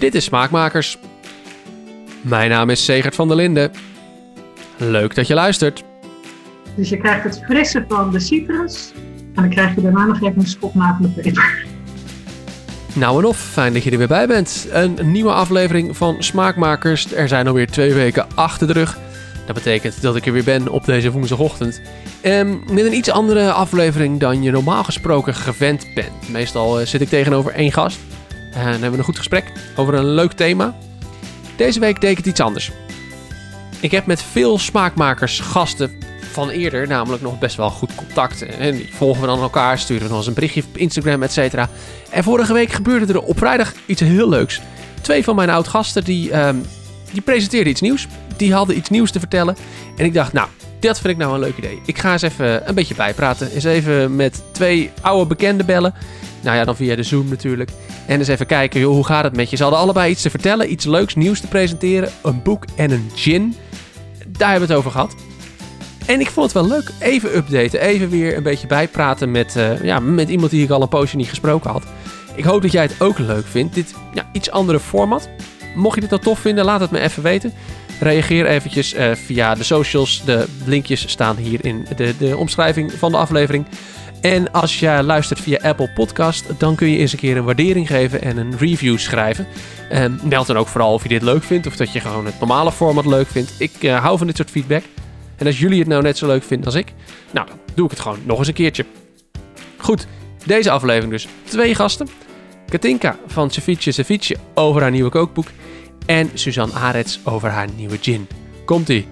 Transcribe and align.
Dit 0.00 0.14
is 0.14 0.24
Smaakmakers. 0.24 0.98
Mijn 2.20 2.50
naam 2.50 2.70
is 2.70 2.84
Segert 2.84 3.14
van 3.14 3.28
der 3.28 3.36
Linden. 3.36 3.70
Leuk 4.76 5.14
dat 5.14 5.26
je 5.26 5.34
luistert. 5.34 5.84
Dus 6.74 6.88
je 6.88 6.96
krijgt 6.96 7.24
het 7.24 7.42
frisse 7.44 7.84
van 7.88 8.10
de 8.10 8.20
citrus. 8.20 8.92
En 9.34 9.42
dan 9.42 9.50
krijg 9.50 9.74
je 9.74 9.80
daarna 9.80 10.04
nog 10.04 10.22
even 10.22 10.38
een 10.38 10.46
schop 10.46 10.72
peper. 11.14 11.64
Nou 12.92 13.18
en 13.18 13.24
of, 13.24 13.38
fijn 13.38 13.72
dat 13.72 13.82
je 13.82 13.90
er 13.90 13.98
weer 13.98 14.08
bij 14.08 14.26
bent. 14.26 14.68
Een 14.70 14.98
nieuwe 15.02 15.32
aflevering 15.32 15.96
van 15.96 16.16
Smaakmakers. 16.18 17.14
Er 17.14 17.28
zijn 17.28 17.46
alweer 17.46 17.70
twee 17.70 17.94
weken 17.94 18.26
achter 18.34 18.66
de 18.66 18.72
rug. 18.72 18.98
Dat 19.46 19.54
betekent 19.54 20.02
dat 20.02 20.16
ik 20.16 20.26
er 20.26 20.32
weer 20.32 20.44
ben 20.44 20.68
op 20.68 20.84
deze 20.84 21.10
woensdagochtend. 21.10 21.80
Um, 22.24 22.62
met 22.72 22.84
een 22.84 22.94
iets 22.94 23.10
andere 23.10 23.52
aflevering 23.52 24.20
dan 24.20 24.42
je 24.42 24.50
normaal 24.50 24.84
gesproken 24.84 25.34
gewend 25.34 25.86
bent. 25.94 26.30
Meestal 26.30 26.80
uh, 26.80 26.86
zit 26.86 27.00
ik 27.00 27.08
tegenover 27.08 27.52
één 27.52 27.72
gast. 27.72 27.98
En 28.52 28.66
hebben 28.66 28.90
we 28.90 28.98
een 28.98 29.04
goed 29.04 29.18
gesprek 29.18 29.52
over 29.76 29.94
een 29.94 30.14
leuk 30.14 30.32
thema. 30.32 30.76
Deze 31.56 31.80
week 31.80 32.00
deed 32.00 32.10
ik 32.10 32.16
het 32.16 32.26
iets 32.26 32.40
anders. 32.40 32.70
Ik 33.80 33.90
heb 33.90 34.06
met 34.06 34.22
veel 34.22 34.58
smaakmakers 34.58 35.40
gasten 35.40 35.90
van 36.32 36.48
eerder 36.48 36.86
namelijk 36.86 37.22
nog 37.22 37.38
best 37.38 37.56
wel 37.56 37.70
goed 37.70 37.94
contact. 37.94 38.42
En 38.42 38.76
die 38.76 38.88
volgen 38.92 39.20
we 39.20 39.26
dan 39.26 39.40
elkaar, 39.40 39.78
sturen 39.78 40.08
we 40.08 40.14
eens 40.14 40.26
een 40.26 40.34
berichtje 40.34 40.62
op 40.68 40.76
Instagram, 40.76 41.22
et 41.22 41.32
cetera. 41.32 41.68
En 42.10 42.24
vorige 42.24 42.52
week 42.52 42.72
gebeurde 42.72 43.12
er 43.12 43.20
op 43.20 43.38
vrijdag 43.38 43.72
iets 43.86 44.00
heel 44.00 44.28
leuks. 44.28 44.60
Twee 45.00 45.24
van 45.24 45.36
mijn 45.36 45.50
oud-gasten 45.50 46.04
die, 46.04 46.38
um, 46.38 46.64
die 47.12 47.22
presenteerden 47.22 47.70
iets 47.70 47.80
nieuws. 47.80 48.06
Die 48.36 48.54
hadden 48.54 48.76
iets 48.76 48.88
nieuws 48.88 49.10
te 49.10 49.18
vertellen. 49.18 49.56
En 49.96 50.04
ik 50.04 50.14
dacht, 50.14 50.32
nou, 50.32 50.48
dat 50.80 51.00
vind 51.00 51.12
ik 51.12 51.18
nou 51.18 51.34
een 51.34 51.40
leuk 51.40 51.56
idee. 51.56 51.80
Ik 51.86 51.98
ga 51.98 52.12
eens 52.12 52.22
even 52.22 52.68
een 52.68 52.74
beetje 52.74 52.94
bijpraten. 52.94 53.50
Eens 53.52 53.64
even 53.64 54.16
met 54.16 54.42
twee 54.52 54.90
oude 55.00 55.26
bekenden 55.26 55.66
bellen. 55.66 55.94
Nou 56.40 56.56
ja, 56.56 56.64
dan 56.64 56.76
via 56.76 56.96
de 56.96 57.02
Zoom 57.02 57.28
natuurlijk. 57.28 57.70
En 58.06 58.18
eens 58.18 58.28
even 58.28 58.46
kijken, 58.46 58.82
hoe 58.82 59.06
gaat 59.06 59.24
het 59.24 59.36
met 59.36 59.50
je? 59.50 59.56
Ze 59.56 59.62
hadden 59.62 59.80
allebei 59.80 60.10
iets 60.10 60.22
te 60.22 60.30
vertellen, 60.30 60.72
iets 60.72 60.84
leuks, 60.84 61.14
nieuws 61.14 61.40
te 61.40 61.46
presenteren. 61.46 62.08
Een 62.22 62.42
boek 62.42 62.64
en 62.76 62.90
een 62.90 63.10
gin. 63.14 63.54
Daar 64.28 64.50
hebben 64.50 64.68
we 64.68 64.74
het 64.74 64.82
over 64.82 64.90
gehad. 64.90 65.14
En 66.06 66.20
ik 66.20 66.30
vond 66.30 66.52
het 66.52 66.54
wel 66.54 66.68
leuk. 66.68 66.90
Even 67.00 67.36
updaten, 67.36 67.80
even 67.80 68.10
weer 68.10 68.36
een 68.36 68.42
beetje 68.42 68.66
bijpraten 68.66 69.30
met, 69.30 69.56
uh, 69.56 69.82
ja, 69.82 70.00
met 70.00 70.28
iemand 70.28 70.50
die 70.50 70.64
ik 70.64 70.70
al 70.70 70.82
een 70.82 70.88
poosje 70.88 71.16
niet 71.16 71.28
gesproken 71.28 71.70
had. 71.70 71.82
Ik 72.34 72.44
hoop 72.44 72.62
dat 72.62 72.72
jij 72.72 72.82
het 72.82 73.00
ook 73.00 73.18
leuk 73.18 73.46
vindt. 73.46 73.74
Dit 73.74 73.94
ja, 74.14 74.28
iets 74.32 74.50
andere 74.50 74.80
format. 74.80 75.28
Mocht 75.74 75.94
je 75.94 76.00
dit 76.00 76.10
nou 76.10 76.22
tof 76.22 76.38
vinden, 76.38 76.64
laat 76.64 76.80
het 76.80 76.90
me 76.90 77.00
even 77.00 77.22
weten. 77.22 77.52
Reageer 78.00 78.46
eventjes 78.46 78.94
uh, 78.94 79.14
via 79.14 79.54
de 79.54 79.64
socials. 79.64 80.22
De 80.24 80.46
linkjes 80.64 81.10
staan 81.10 81.36
hier 81.36 81.64
in 81.64 81.86
de, 81.96 82.14
de 82.18 82.36
omschrijving 82.36 82.92
van 82.92 83.10
de 83.10 83.18
aflevering. 83.18 83.66
En 84.20 84.52
als 84.52 84.80
je 84.80 85.02
luistert 85.02 85.40
via 85.40 85.58
Apple 85.62 85.90
Podcast, 85.94 86.44
dan 86.58 86.74
kun 86.74 86.88
je 86.88 86.98
eens 86.98 87.12
een 87.12 87.18
keer 87.18 87.36
een 87.36 87.44
waardering 87.44 87.86
geven 87.86 88.22
en 88.22 88.36
een 88.36 88.58
review 88.58 88.98
schrijven. 88.98 89.46
En 89.88 90.20
meld 90.22 90.46
dan 90.46 90.56
ook 90.56 90.66
vooral 90.66 90.92
of 90.92 91.02
je 91.02 91.08
dit 91.08 91.22
leuk 91.22 91.42
vindt 91.42 91.66
of 91.66 91.76
dat 91.76 91.92
je 91.92 92.00
gewoon 92.00 92.26
het 92.26 92.38
normale 92.38 92.72
format 92.72 93.06
leuk 93.06 93.26
vindt. 93.26 93.54
Ik 93.58 93.82
uh, 93.82 94.02
hou 94.02 94.18
van 94.18 94.26
dit 94.26 94.36
soort 94.36 94.50
feedback. 94.50 94.82
En 95.36 95.46
als 95.46 95.58
jullie 95.58 95.78
het 95.78 95.88
nou 95.88 96.02
net 96.02 96.18
zo 96.18 96.26
leuk 96.26 96.42
vinden 96.42 96.66
als 96.66 96.74
ik, 96.74 96.92
nou 97.30 97.46
dan 97.46 97.56
doe 97.74 97.84
ik 97.84 97.90
het 97.90 98.00
gewoon 98.00 98.18
nog 98.24 98.38
eens 98.38 98.48
een 98.48 98.54
keertje. 98.54 98.84
Goed, 99.76 100.06
deze 100.46 100.70
aflevering 100.70 101.12
dus 101.12 101.28
twee 101.42 101.74
gasten. 101.74 102.08
Katinka 102.68 103.16
van 103.26 103.50
Ceviche 103.50 103.92
Ceviche 103.92 104.36
over 104.54 104.82
haar 104.82 104.90
nieuwe 104.90 105.10
kookboek. 105.10 105.46
En 106.06 106.30
Suzanne 106.34 106.74
Arets 106.74 107.20
over 107.24 107.50
haar 107.50 107.68
nieuwe 107.76 107.98
gin. 108.00 108.28
Komt-ie. 108.64 109.06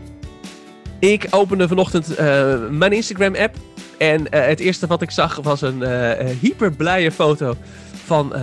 Ik 1.01 1.27
opende 1.31 1.69
vanochtend 1.69 2.11
uh, 2.21 2.55
mijn 2.71 2.93
Instagram-app. 2.93 3.57
En 3.99 4.21
uh, 4.21 4.47
het 4.47 4.61
eerste 4.61 4.87
wat 4.87 5.03
ik 5.03 5.11
zag 5.11 5.37
was 5.37 5.63
een 5.63 5.81
uh, 5.81 6.11
hyper 6.41 6.73
blije 6.73 7.13
foto 7.13 7.57
van 8.05 8.35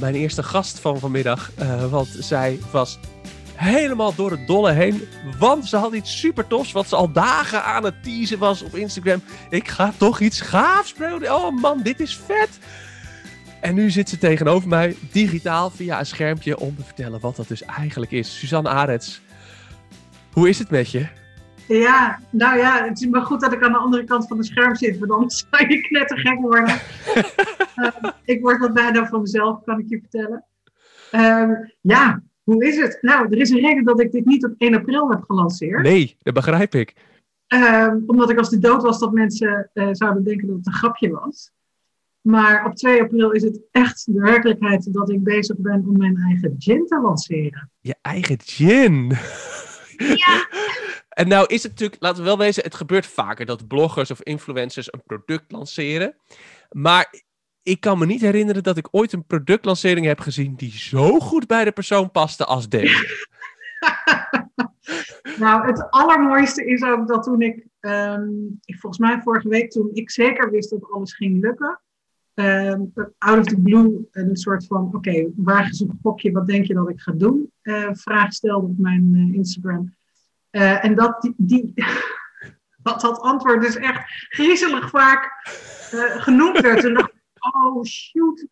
mijn 0.00 0.14
eerste 0.14 0.42
gast 0.42 0.78
van 0.78 0.98
vanmiddag. 0.98 1.50
want 1.90 2.08
zij 2.18 2.58
was 2.72 2.98
helemaal 3.54 4.14
door 4.14 4.30
het 4.30 4.46
dolle 4.46 4.72
heen. 4.72 5.08
Want 5.38 5.66
ze 5.66 5.76
had 5.76 5.92
iets 5.92 6.18
super 6.18 6.46
tofs 6.46 6.72
wat 6.72 6.88
ze 6.88 6.96
al 6.96 7.12
dagen 7.12 7.64
aan 7.64 7.84
het 7.84 8.02
teasen 8.02 8.38
was 8.38 8.62
op 8.62 8.74
Instagram. 8.74 9.22
Ik 9.50 9.68
ga 9.68 9.92
toch 9.96 10.20
iets 10.20 10.40
gaafs 10.40 10.92
brengen. 10.92 11.34
Oh 11.34 11.60
man, 11.60 11.82
dit 11.82 12.00
is 12.00 12.20
vet. 12.26 12.58
En 13.60 13.74
nu 13.74 13.90
zit 13.90 14.08
ze 14.08 14.18
tegenover 14.18 14.68
mij, 14.68 14.96
digitaal 15.12 15.70
via 15.70 15.98
een 15.98 16.06
schermpje, 16.06 16.58
om 16.58 16.76
te 16.76 16.84
vertellen 16.84 17.20
wat 17.20 17.36
dat 17.36 17.48
dus 17.48 17.62
eigenlijk 17.62 18.10
is. 18.10 18.38
Suzanne 18.38 18.68
Arets, 18.68 19.20
hoe 20.32 20.48
is 20.48 20.58
het 20.58 20.70
met 20.70 20.90
je? 20.90 21.06
Ja, 21.68 22.20
nou 22.30 22.58
ja, 22.58 22.84
het 22.84 23.00
is 23.00 23.06
maar 23.06 23.22
goed 23.22 23.40
dat 23.40 23.52
ik 23.52 23.62
aan 23.62 23.72
de 23.72 23.78
andere 23.78 24.04
kant 24.04 24.26
van 24.26 24.36
het 24.36 24.46
scherm 24.46 24.74
zit, 24.74 24.98
want 24.98 25.10
anders 25.10 25.44
zou 25.50 25.68
je 25.68 25.80
knettergek 25.80 26.40
worden. 26.40 26.80
uh, 27.76 28.10
ik 28.24 28.40
word 28.40 28.58
wat 28.58 28.74
bijna 28.74 29.06
van 29.06 29.20
mezelf, 29.20 29.64
kan 29.64 29.78
ik 29.78 29.88
je 29.88 29.98
vertellen. 29.98 30.44
Uh, 31.12 31.58
ja, 31.80 32.22
hoe 32.42 32.66
is 32.66 32.76
het? 32.76 32.98
Nou, 33.00 33.26
er 33.30 33.38
is 33.38 33.50
een 33.50 33.60
reden 33.60 33.84
dat 33.84 34.00
ik 34.00 34.12
dit 34.12 34.24
niet 34.24 34.44
op 34.44 34.54
1 34.58 34.74
april 34.74 35.10
heb 35.10 35.22
gelanceerd. 35.22 35.82
Nee, 35.82 36.16
dat 36.18 36.34
begrijp 36.34 36.74
ik. 36.74 36.94
Uh, 37.54 37.94
omdat 38.06 38.30
ik 38.30 38.38
als 38.38 38.50
die 38.50 38.58
dood 38.58 38.82
was, 38.82 38.98
dat 38.98 39.12
mensen 39.12 39.70
uh, 39.74 39.88
zouden 39.92 40.24
denken 40.24 40.46
dat 40.46 40.56
het 40.56 40.66
een 40.66 40.72
grapje 40.72 41.10
was. 41.10 41.50
Maar 42.20 42.66
op 42.66 42.76
2 42.76 43.00
april 43.02 43.30
is 43.30 43.42
het 43.42 43.60
echt 43.70 44.06
de 44.06 44.20
werkelijkheid 44.20 44.92
dat 44.92 45.10
ik 45.10 45.22
bezig 45.22 45.56
ben 45.58 45.84
om 45.86 45.96
mijn 45.96 46.16
eigen 46.16 46.54
gin 46.58 46.86
te 46.86 47.00
lanceren. 47.00 47.70
Je 47.80 47.94
eigen 48.02 48.38
gin? 48.40 49.12
Ja. 49.96 50.46
En 51.12 51.28
nou 51.28 51.46
is 51.46 51.62
het 51.62 51.72
natuurlijk, 51.72 52.02
laten 52.02 52.18
we 52.18 52.28
wel 52.28 52.38
wezen, 52.38 52.62
het 52.62 52.74
gebeurt 52.74 53.06
vaker 53.06 53.46
dat 53.46 53.68
bloggers 53.68 54.10
of 54.10 54.22
influencers 54.22 54.92
een 54.92 55.02
product 55.06 55.52
lanceren. 55.52 56.16
Maar 56.70 57.22
ik 57.62 57.80
kan 57.80 57.98
me 57.98 58.06
niet 58.06 58.20
herinneren 58.20 58.62
dat 58.62 58.76
ik 58.76 58.88
ooit 58.90 59.12
een 59.12 59.26
productlancering 59.26 60.06
heb 60.06 60.20
gezien 60.20 60.54
die 60.54 60.72
zo 60.72 61.18
goed 61.18 61.46
bij 61.46 61.64
de 61.64 61.72
persoon 61.72 62.10
paste 62.10 62.44
als 62.44 62.68
deze. 62.68 63.28
nou, 65.38 65.66
het 65.66 65.90
allermooiste 65.90 66.64
is 66.64 66.82
ook 66.82 67.08
dat 67.08 67.22
toen 67.22 67.42
ik, 67.42 67.66
um, 67.80 68.60
volgens 68.64 68.98
mij 68.98 69.20
vorige 69.20 69.48
week, 69.48 69.70
toen 69.70 69.90
ik 69.92 70.10
zeker 70.10 70.50
wist 70.50 70.70
dat 70.70 70.90
alles 70.90 71.14
ging 71.14 71.40
lukken, 71.40 71.80
um, 72.34 72.92
out 73.18 73.38
of 73.38 73.44
the 73.44 73.60
blue 73.60 74.08
een 74.10 74.36
soort 74.36 74.66
van, 74.66 74.86
oké, 74.86 74.96
okay, 74.96 75.30
waar 75.36 75.68
is 75.68 75.80
een 75.80 75.98
gokje, 76.02 76.32
wat 76.32 76.46
denk 76.46 76.64
je 76.64 76.74
dat 76.74 76.88
ik 76.88 77.00
ga 77.00 77.12
doen? 77.12 77.52
Uh, 77.62 77.88
vraag 77.92 78.32
stelde 78.32 78.66
op 78.66 78.78
mijn 78.78 79.14
uh, 79.14 79.34
Instagram. 79.34 79.94
Uh, 80.52 80.84
en 80.84 80.94
dat 80.94 81.22
die, 81.22 81.34
die 81.36 81.72
dat, 82.82 83.00
dat 83.00 83.20
antwoord 83.20 83.62
dus 83.62 83.76
echt 83.76 84.02
griezelig 84.28 84.90
vaak 84.90 85.40
genoemd 86.18 86.60
werd. 86.60 86.82
Dacht 86.82 87.12
ik, 87.12 87.22
oh 87.54 87.84
shoot. 87.84 88.46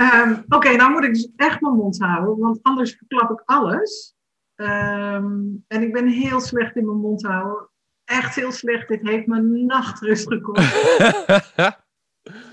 um, 0.00 0.32
Oké, 0.44 0.56
okay, 0.56 0.76
nou 0.76 0.90
moet 0.90 1.04
ik 1.04 1.14
dus 1.14 1.30
echt 1.36 1.60
mijn 1.60 1.74
mond 1.74 1.98
houden, 1.98 2.38
want 2.38 2.58
anders 2.62 2.96
verklap 2.96 3.30
ik 3.30 3.42
alles. 3.44 4.14
Um, 4.60 5.64
en 5.68 5.82
ik 5.82 5.92
ben 5.92 6.06
heel 6.06 6.40
slecht 6.40 6.76
in 6.76 6.84
mijn 6.84 7.00
mond 7.00 7.22
houden. 7.22 7.68
Echt 8.04 8.34
heel 8.34 8.52
slecht. 8.52 8.88
Dit 8.88 9.00
heeft 9.02 9.26
me 9.26 9.40
nachtrust 9.40 10.28
gekost. 10.28 10.72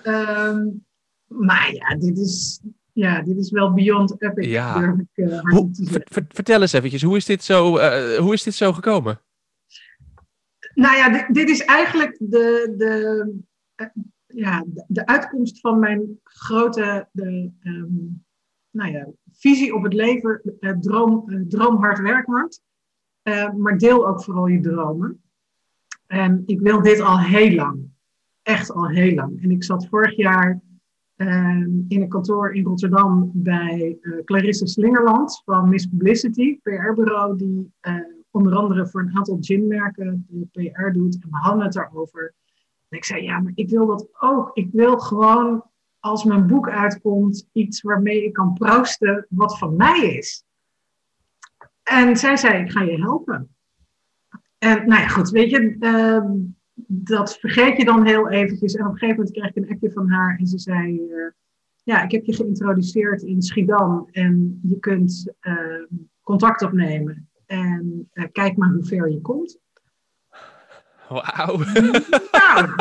um, 0.04 0.86
maar 1.48 1.74
ja, 1.74 1.96
dit 1.96 2.18
is, 2.18 2.62
ja, 2.98 3.22
dit 3.22 3.38
is 3.38 3.52
wel 3.52 3.74
beyond 3.74 4.22
epic. 4.22 4.46
Ja. 4.46 4.80
Durf 4.80 5.00
ik, 5.00 5.08
uh, 5.16 5.40
hoe, 5.40 5.70
ver, 5.72 6.26
vertel 6.28 6.62
eens 6.62 6.74
eventjes, 6.74 7.02
hoe 7.02 7.18
is 7.18 7.26
dit 7.26 7.44
zo, 7.44 7.78
uh, 7.78 8.18
hoe 8.18 8.34
is 8.34 8.44
dit 8.44 8.54
zo 8.54 8.74
gekomen? 8.74 9.22
Nou 10.74 10.96
ja, 10.96 11.10
dit, 11.10 11.36
dit 11.36 11.50
is 11.50 11.66
eigenlijk 11.66 12.18
de, 12.20 12.74
de, 12.78 13.34
uh, 13.76 13.88
ja, 14.28 14.64
de, 14.68 14.84
de, 14.88 15.06
uitkomst 15.06 15.60
van 15.60 15.80
mijn 15.80 16.20
grote 16.24 17.08
de, 17.12 17.52
um, 17.64 18.24
nou 18.72 18.92
ja, 18.92 19.08
visie 19.32 19.76
op 19.76 19.84
het 19.84 19.94
leven. 19.94 20.42
droom, 20.80 21.46
droom 21.48 21.78
hard, 21.78 22.00
werk 22.00 22.26
hard. 22.26 22.62
maar 23.58 23.78
deel 23.78 24.08
ook 24.08 24.24
vooral 24.24 24.48
je 24.48 24.60
dromen. 24.60 25.22
En 26.08 26.44
ik 26.46 26.60
wil 26.60 26.82
dit 26.82 27.00
al 27.00 27.20
heel 27.20 27.52
lang. 27.52 27.86
Echt 28.42 28.72
al 28.72 28.88
heel 28.88 29.14
lang. 29.14 29.44
En 29.44 29.52
ik 29.52 29.64
zat 29.64 29.88
vorig 29.88 30.16
jaar 30.16 30.62
in 31.18 32.02
een 32.02 32.08
kantoor 32.08 32.54
in 32.54 32.64
Rotterdam 32.64 33.32
bij 33.34 33.98
uh, 34.02 34.24
Clarisse 34.24 34.68
Slingerland 34.68 35.42
van 35.46 35.70
Miss 35.70 35.86
Publicity, 35.86 36.60
PR-bureau, 36.62 37.38
die 37.38 37.74
uh, 37.82 37.96
onder 38.32 38.56
andere 38.56 38.88
voor 38.88 39.02
een 39.02 39.18
aantal 39.18 39.38
ginmerken 39.42 40.26
de 40.30 40.48
PR 40.52 40.92
doet. 40.92 41.14
En 41.22 41.30
we 41.30 41.38
hadden 41.38 41.64
het 41.64 41.74
daarover. 41.74 42.34
En 42.90 42.98
ik 42.98 43.06
zei, 43.06 43.24
ja, 43.24 43.40
maar 43.40 43.52
ik 43.56 43.70
wil 43.70 43.86
dat 43.86 44.08
ook. 44.20 44.50
Ik 44.54 44.70
wil 44.72 44.98
gewoon, 44.98 45.64
als 46.00 46.24
mijn 46.24 46.48
boek 46.48 46.70
uitkomt, 46.70 47.48
iets 47.52 47.82
waarmee 47.82 48.24
ik 48.24 48.34
kan 48.34 48.54
proosten 48.54 49.26
wat 49.30 49.58
van 49.58 49.76
mij 49.76 50.00
is. 50.00 50.44
En 51.84 52.18
zij 52.18 52.38
zei, 52.38 52.64
ik 52.64 52.72
ga 52.72 52.82
je 52.82 53.02
helpen. 53.02 53.56
En 54.58 54.88
nou 54.88 55.02
ja, 55.02 55.08
goed, 55.08 55.30
weet 55.30 55.50
je, 55.50 55.76
uh, 55.80 56.24
dat 56.86 57.38
vergeet 57.38 57.78
je 57.78 57.86
dan 57.86 58.06
heel 58.06 58.30
eventjes. 58.30 58.74
En 58.74 58.86
op 58.86 58.92
een 58.92 58.98
gegeven 58.98 59.16
moment 59.16 59.38
kreeg 59.38 59.50
ik 59.50 59.56
een 59.56 59.74
appje 59.74 59.92
van 59.92 60.10
haar 60.10 60.38
en 60.38 60.48
ze 60.48 60.58
zei... 60.58 61.02
Uh, 61.10 61.32
ja, 61.84 62.04
ik 62.04 62.12
heb 62.12 62.26
je 62.26 62.34
geïntroduceerd 62.34 63.22
in 63.22 63.42
Schiedam 63.42 64.08
en 64.12 64.60
je 64.64 64.80
kunt 64.80 65.34
uh, 65.42 65.86
contact 66.22 66.62
opnemen. 66.62 67.30
En 67.46 68.10
uh, 68.14 68.26
kijk 68.32 68.58
maar 68.58 68.70
hoe 68.70 68.86
ver 68.86 69.12
je 69.12 69.22
komt. 69.22 69.60
Wauw. 71.10 71.58
Nou, 72.32 72.70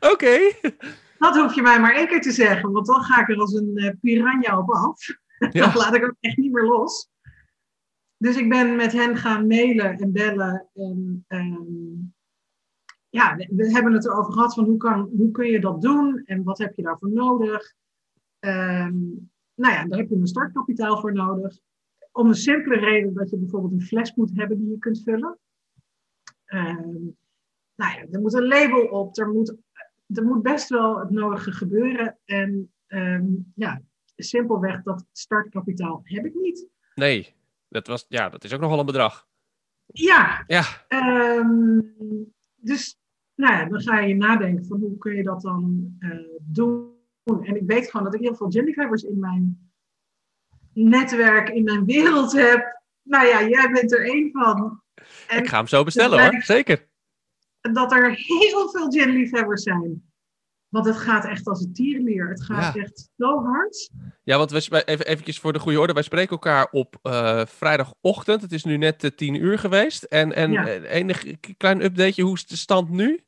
Oké. 0.00 0.12
Okay. 0.12 0.60
Dat 1.18 1.36
hoef 1.36 1.54
je 1.54 1.62
mij 1.62 1.80
maar 1.80 1.94
één 1.94 2.08
keer 2.08 2.20
te 2.20 2.30
zeggen, 2.30 2.72
want 2.72 2.86
dan 2.86 3.02
ga 3.02 3.20
ik 3.20 3.28
er 3.28 3.36
als 3.36 3.52
een 3.52 3.98
piranha 4.00 4.58
op 4.58 4.70
af. 4.70 5.06
Ja. 5.52 5.66
dan 5.66 5.76
laat 5.76 5.94
ik 5.94 6.00
hem 6.00 6.16
echt 6.20 6.36
niet 6.36 6.52
meer 6.52 6.64
los. 6.64 7.10
Dus 8.16 8.36
ik 8.36 8.48
ben 8.48 8.76
met 8.76 8.92
hen 8.92 9.16
gaan 9.16 9.46
mailen 9.46 9.98
en 9.98 10.12
bellen. 10.12 10.68
En 10.74 11.24
ehm, 11.28 12.12
ja, 13.12 13.36
we, 13.36 13.70
hebben 13.72 13.92
het 13.92 14.04
erover 14.04 14.32
gehad 14.32 14.54
van 14.54 14.64
hoe, 14.64 14.76
kan, 14.76 15.10
hoe 15.16 15.30
kun 15.30 15.46
je 15.46 15.60
dat 15.60 15.82
doen 15.82 16.22
en 16.24 16.42
wat 16.42 16.58
heb 16.58 16.74
je 16.74 16.82
daarvoor 16.82 17.10
nodig. 17.10 17.74
Um, 18.40 19.30
nou 19.54 19.74
ja, 19.74 19.84
daar 19.86 19.98
heb 19.98 20.08
je 20.08 20.14
een 20.14 20.26
startkapitaal 20.26 21.00
voor 21.00 21.12
nodig. 21.12 21.58
Om 22.12 22.28
de 22.28 22.34
simpele 22.34 22.76
reden 22.76 23.14
dat 23.14 23.30
je 23.30 23.36
bijvoorbeeld 23.36 23.72
een 23.72 23.86
fles 23.86 24.14
moet 24.14 24.30
hebben 24.34 24.58
die 24.58 24.70
je 24.70 24.78
kunt 24.78 25.02
vullen. 25.02 25.38
Um, 26.46 27.16
nou 27.74 27.92
ja, 27.92 28.06
er 28.10 28.20
moet 28.20 28.34
een 28.34 28.46
label 28.46 28.86
op, 28.86 29.18
er 29.18 29.28
moet, 29.28 29.56
er 30.06 30.24
moet 30.24 30.42
best 30.42 30.68
wel 30.68 30.98
het 30.98 31.10
nodige 31.10 31.52
gebeuren. 31.52 32.18
En 32.24 32.72
um, 32.88 33.52
ja, 33.54 33.82
simpelweg 34.16 34.82
dat 34.82 35.06
startkapitaal 35.12 36.00
heb 36.04 36.24
ik 36.24 36.34
niet. 36.34 36.68
Nee, 36.94 37.34
dat, 37.68 37.86
was, 37.86 38.04
ja, 38.08 38.28
dat 38.28 38.44
is 38.44 38.54
ook 38.54 38.60
nogal 38.60 38.78
een 38.78 38.86
bedrag. 38.86 39.26
Ja. 39.86 40.44
ja. 40.46 40.64
Dus 42.56 43.00
nou 43.42 43.54
ja, 43.54 43.64
dan 43.64 43.80
ga 43.80 44.00
je 44.00 44.14
nadenken 44.14 44.64
van 44.64 44.80
hoe 44.80 44.98
kun 44.98 45.14
je 45.14 45.22
dat 45.22 45.42
dan 45.42 45.94
uh, 45.98 46.18
doen. 46.40 46.90
En 47.24 47.56
ik 47.56 47.62
weet 47.66 47.90
gewoon 47.90 48.04
dat 48.04 48.14
ik 48.14 48.20
heel 48.20 48.34
veel 48.34 48.50
jellycrabbers 48.50 49.02
in 49.02 49.18
mijn 49.18 49.70
netwerk, 50.72 51.48
in 51.48 51.64
mijn 51.64 51.84
wereld 51.84 52.32
heb. 52.32 52.82
Nou 53.02 53.26
ja, 53.26 53.48
jij 53.48 53.70
bent 53.72 53.92
er 53.92 54.06
één 54.06 54.30
van. 54.32 54.82
En 55.28 55.38
ik 55.38 55.48
ga 55.48 55.56
hem 55.56 55.66
zo 55.66 55.84
bestellen 55.84 56.22
hoor, 56.22 56.42
zeker. 56.42 56.88
Dat 57.60 57.92
er 57.92 58.10
heel 58.10 58.68
veel 58.70 58.92
jellycrabbers 58.92 59.62
zijn. 59.62 60.10
Want 60.68 60.86
het 60.86 60.96
gaat 60.96 61.24
echt 61.24 61.46
als 61.46 61.64
een 61.64 61.72
tierenlier. 61.72 62.28
Het 62.28 62.42
gaat 62.42 62.76
echt 62.76 63.10
zo 63.16 63.44
hard. 63.44 63.90
Ja, 64.22 64.38
want 64.38 64.50
we, 64.50 64.84
even 64.84 65.06
eventjes 65.06 65.38
voor 65.40 65.52
de 65.52 65.58
goede 65.58 65.80
orde. 65.80 65.92
Wij 65.92 66.02
spreken 66.02 66.30
elkaar 66.30 66.68
op 66.70 66.98
uh, 67.02 67.44
vrijdagochtend. 67.46 68.42
Het 68.42 68.52
is 68.52 68.64
nu 68.64 68.76
net 68.76 69.04
uh, 69.04 69.10
tien 69.10 69.34
uur 69.34 69.58
geweest. 69.58 70.02
En, 70.02 70.32
en 70.32 70.52
ja. 70.52 70.66
enig 70.66 71.24
klein 71.56 71.84
updateje. 71.84 72.22
Hoe 72.22 72.34
is 72.34 72.46
de 72.46 72.56
stand 72.56 72.90
nu? 72.90 73.24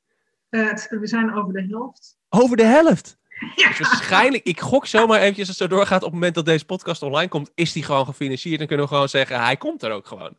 We 0.88 1.06
zijn 1.06 1.34
over 1.34 1.52
de 1.52 1.66
helft. 1.70 2.18
Over 2.28 2.56
de 2.56 2.64
helft? 2.64 3.16
Ja. 3.54 3.68
Dus 3.68 3.78
waarschijnlijk, 3.78 4.44
ik 4.44 4.60
gok 4.60 4.86
zomaar 4.86 5.20
eventjes 5.20 5.48
als 5.48 5.58
het 5.58 5.70
zo 5.70 5.76
doorgaat. 5.76 5.98
Op 5.98 6.04
het 6.04 6.12
moment 6.12 6.34
dat 6.34 6.44
deze 6.44 6.64
podcast 6.64 7.02
online 7.02 7.28
komt, 7.28 7.50
is 7.54 7.72
die 7.72 7.82
gewoon 7.82 8.06
gefinancierd. 8.06 8.60
En 8.60 8.66
kunnen 8.66 8.86
we 8.86 8.92
gewoon 8.92 9.08
zeggen, 9.08 9.40
hij 9.40 9.56
komt 9.56 9.82
er 9.82 9.92
ook 9.92 10.06
gewoon. 10.06 10.36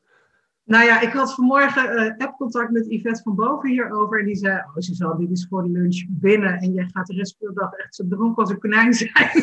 Nou 0.63 0.85
ja, 0.85 1.01
ik 1.01 1.13
had 1.13 1.33
vanmorgen 1.33 1.93
uh, 1.93 2.11
appcontact 2.17 2.71
met 2.71 2.85
Yvette 2.89 3.21
van 3.23 3.35
Boven 3.35 3.69
hierover. 3.69 4.19
En 4.19 4.25
die 4.25 4.35
zei, 4.35 4.57
oh 4.57 4.75
Suzanne, 4.75 5.17
dit 5.17 5.31
is 5.37 5.47
voor 5.49 5.63
de 5.63 5.69
lunch 5.69 6.05
binnen. 6.09 6.57
En 6.57 6.73
jij 6.73 6.89
gaat 6.93 7.07
de 7.07 7.13
rest 7.13 7.35
van 7.39 7.47
de 7.47 7.53
dag 7.53 7.71
echt 7.73 7.95
zo 7.95 8.07
dronken 8.07 8.43
als 8.43 8.51
een 8.51 8.59
konijn 8.59 8.93
zijn. 8.93 9.11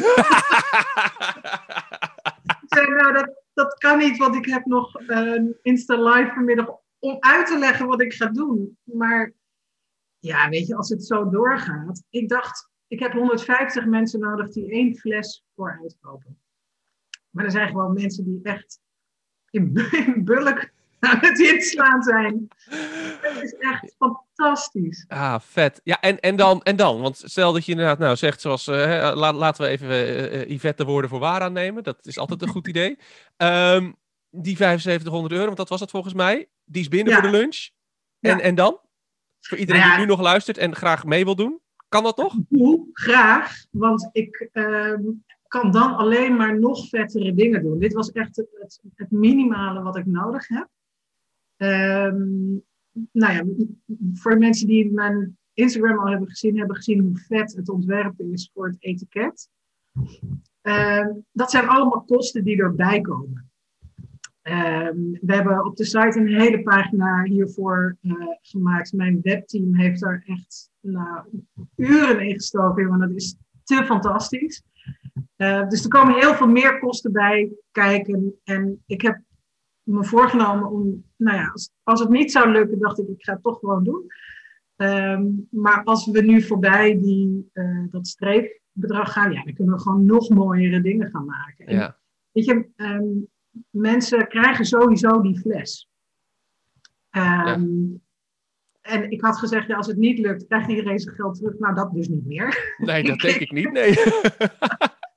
ik 2.62 2.68
zei, 2.68 2.86
nou 2.90 3.12
dat, 3.12 3.30
dat 3.54 3.74
kan 3.78 3.98
niet, 3.98 4.16
want 4.16 4.34
ik 4.34 4.46
heb 4.46 4.64
nog 4.64 5.00
een 5.06 5.56
Insta 5.62 6.02
Live 6.02 6.30
vanmiddag 6.34 6.66
om 6.98 7.16
uit 7.20 7.46
te 7.46 7.58
leggen 7.58 7.86
wat 7.86 8.02
ik 8.02 8.12
ga 8.12 8.26
doen. 8.26 8.78
Maar 8.84 9.32
ja, 10.22 10.48
weet 10.48 10.66
je, 10.66 10.76
als 10.76 10.88
het 10.88 11.06
zo 11.06 11.28
doorgaat. 11.30 12.02
Ik 12.10 12.28
dacht, 12.28 12.70
ik 12.88 12.98
heb 12.98 13.12
150 13.12 13.86
mensen 13.86 14.20
nodig 14.20 14.48
die 14.48 14.70
één 14.70 14.96
fles 14.96 15.44
vooruit 15.54 15.96
kopen. 16.00 16.38
Maar 17.30 17.44
er 17.44 17.50
zijn 17.50 17.68
gewoon 17.68 17.92
mensen 17.92 18.24
die 18.24 18.40
echt 18.42 18.80
in, 19.50 19.72
bulk 20.24 20.70
aan 20.98 21.18
het 21.20 21.38
inslaan 21.40 22.02
zijn. 22.02 22.48
Dat 23.22 23.42
is 23.42 23.54
echt 23.54 23.94
fantastisch. 23.98 25.04
Ah, 25.08 25.40
vet. 25.40 25.80
Ja, 25.84 26.00
en, 26.00 26.20
en, 26.20 26.36
dan, 26.36 26.62
en 26.62 26.76
dan? 26.76 27.00
Want 27.00 27.22
stel 27.24 27.52
dat 27.52 27.64
je 27.64 27.72
inderdaad 27.72 27.98
nou 27.98 28.16
zegt 28.16 28.40
zoals... 28.40 28.68
Uh, 28.68 29.12
laten 29.14 29.64
we 29.64 29.70
even 29.70 29.88
uh, 29.88 30.50
Yvette 30.50 30.84
de 30.84 30.90
woorden 30.90 31.10
voor 31.10 31.20
waar 31.20 31.40
aannemen. 31.40 31.82
Dat 31.82 32.06
is 32.06 32.18
altijd 32.18 32.42
een 32.42 32.48
goed 32.48 32.68
idee. 32.68 32.98
Um, 33.36 33.96
die 34.30 34.56
7500 34.56 35.32
euro, 35.32 35.46
want 35.46 35.56
dat 35.56 35.68
was 35.68 35.80
het 35.80 35.90
volgens 35.90 36.14
mij. 36.14 36.48
Die 36.64 36.82
is 36.82 36.88
binnen 36.88 37.12
voor 37.12 37.22
de 37.22 37.30
lunch. 37.30 37.68
En, 38.20 38.40
en 38.40 38.54
dan? 38.54 38.80
Voor 39.48 39.58
iedereen 39.58 39.80
nou 39.80 39.92
die 39.92 40.00
nu 40.00 40.10
nog 40.10 40.20
luistert 40.20 40.58
en 40.58 40.74
graag 40.74 41.04
mee 41.04 41.24
wil 41.24 41.36
doen. 41.36 41.60
Kan 41.88 42.02
dat 42.02 42.16
toch? 42.16 42.34
Doe 42.48 42.88
graag, 42.92 43.64
want 43.70 44.08
ik 44.12 44.48
uh, 44.52 44.98
kan 45.48 45.70
dan 45.70 45.96
alleen 45.96 46.36
maar 46.36 46.58
nog 46.58 46.88
vettere 46.88 47.34
dingen 47.34 47.62
doen. 47.62 47.78
Dit 47.78 47.92
was 47.92 48.12
echt 48.12 48.36
het, 48.36 48.48
het, 48.60 48.80
het 48.94 49.10
minimale 49.10 49.82
wat 49.82 49.96
ik 49.96 50.06
nodig 50.06 50.48
heb. 50.48 50.68
Um, 51.56 52.62
nou 53.12 53.32
ja, 53.32 53.44
voor 54.14 54.38
mensen 54.38 54.66
die 54.66 54.92
mijn 54.92 55.38
Instagram 55.52 55.98
al 55.98 56.08
hebben 56.08 56.28
gezien, 56.28 56.58
hebben 56.58 56.76
gezien 56.76 57.00
hoe 57.00 57.18
vet 57.18 57.56
het 57.56 57.68
ontwerp 57.68 58.20
is 58.20 58.50
voor 58.54 58.66
het 58.66 58.76
etiket. 58.78 59.48
Uh, 60.62 61.06
dat 61.32 61.50
zijn 61.50 61.68
allemaal 61.68 62.02
kosten 62.02 62.44
die 62.44 62.56
erbij 62.62 63.00
komen. 63.00 63.51
Um, 64.42 65.18
we 65.20 65.34
hebben 65.34 65.64
op 65.64 65.76
de 65.76 65.84
site 65.84 66.18
een 66.18 66.40
hele 66.40 66.62
pagina 66.62 67.22
hiervoor 67.22 67.96
uh, 68.02 68.14
gemaakt. 68.40 68.92
Mijn 68.92 69.18
webteam 69.22 69.74
heeft 69.74 70.00
daar 70.00 70.22
echt 70.26 70.70
nou, 70.80 71.26
uren 71.76 72.20
in 72.20 72.34
gestoken, 72.34 72.88
want 72.88 73.00
dat 73.00 73.10
is 73.10 73.36
te 73.62 73.84
fantastisch. 73.84 74.62
Uh, 75.36 75.68
dus 75.68 75.82
er 75.82 75.88
komen 75.88 76.14
heel 76.14 76.34
veel 76.34 76.46
meer 76.46 76.78
kosten 76.78 77.12
bij 77.12 77.52
kijken. 77.70 78.34
En 78.44 78.82
ik 78.86 79.00
heb 79.02 79.20
me 79.82 80.04
voorgenomen 80.04 80.70
om, 80.70 81.04
nou 81.16 81.36
ja, 81.36 81.46
als, 81.46 81.70
als 81.82 82.00
het 82.00 82.08
niet 82.08 82.32
zou 82.32 82.50
lukken, 82.50 82.78
dacht 82.78 82.98
ik, 82.98 83.08
ik 83.08 83.24
ga 83.24 83.32
het 83.32 83.42
toch 83.42 83.58
gewoon 83.58 83.84
doen. 83.84 84.06
Um, 84.76 85.46
maar 85.50 85.84
als 85.84 86.06
we 86.06 86.22
nu 86.22 86.42
voorbij 86.42 86.98
die, 86.98 87.50
uh, 87.52 87.84
dat 87.90 88.06
streepbedrag 88.06 89.12
gaan, 89.12 89.32
ja, 89.32 89.42
dan 89.44 89.54
kunnen 89.54 89.74
we 89.74 89.80
gewoon 89.80 90.06
nog 90.06 90.28
mooiere 90.28 90.80
dingen 90.80 91.10
gaan 91.10 91.24
maken. 91.24 91.66
En, 91.66 91.74
ja. 91.74 91.98
Weet 92.32 92.44
je, 92.44 92.68
um, 92.76 93.28
mensen 93.70 94.28
krijgen 94.28 94.64
sowieso 94.64 95.20
die 95.20 95.40
fles. 95.40 95.88
Um, 97.10 97.22
ja. 97.22 97.60
En 98.82 99.10
ik 99.10 99.20
had 99.20 99.38
gezegd, 99.38 99.66
ja, 99.66 99.76
als 99.76 99.86
het 99.86 99.96
niet 99.96 100.18
lukt, 100.18 100.46
krijgt 100.46 100.68
iedereen 100.68 100.98
zijn 100.98 101.14
geld 101.14 101.34
terug. 101.34 101.58
Nou, 101.58 101.74
dat 101.74 101.92
dus 101.92 102.08
niet 102.08 102.26
meer. 102.26 102.74
Nee, 102.78 103.02
dat 103.02 103.20
denk 103.28 103.40
ik 103.40 103.52
niet, 103.52 103.72
nee. 103.72 103.94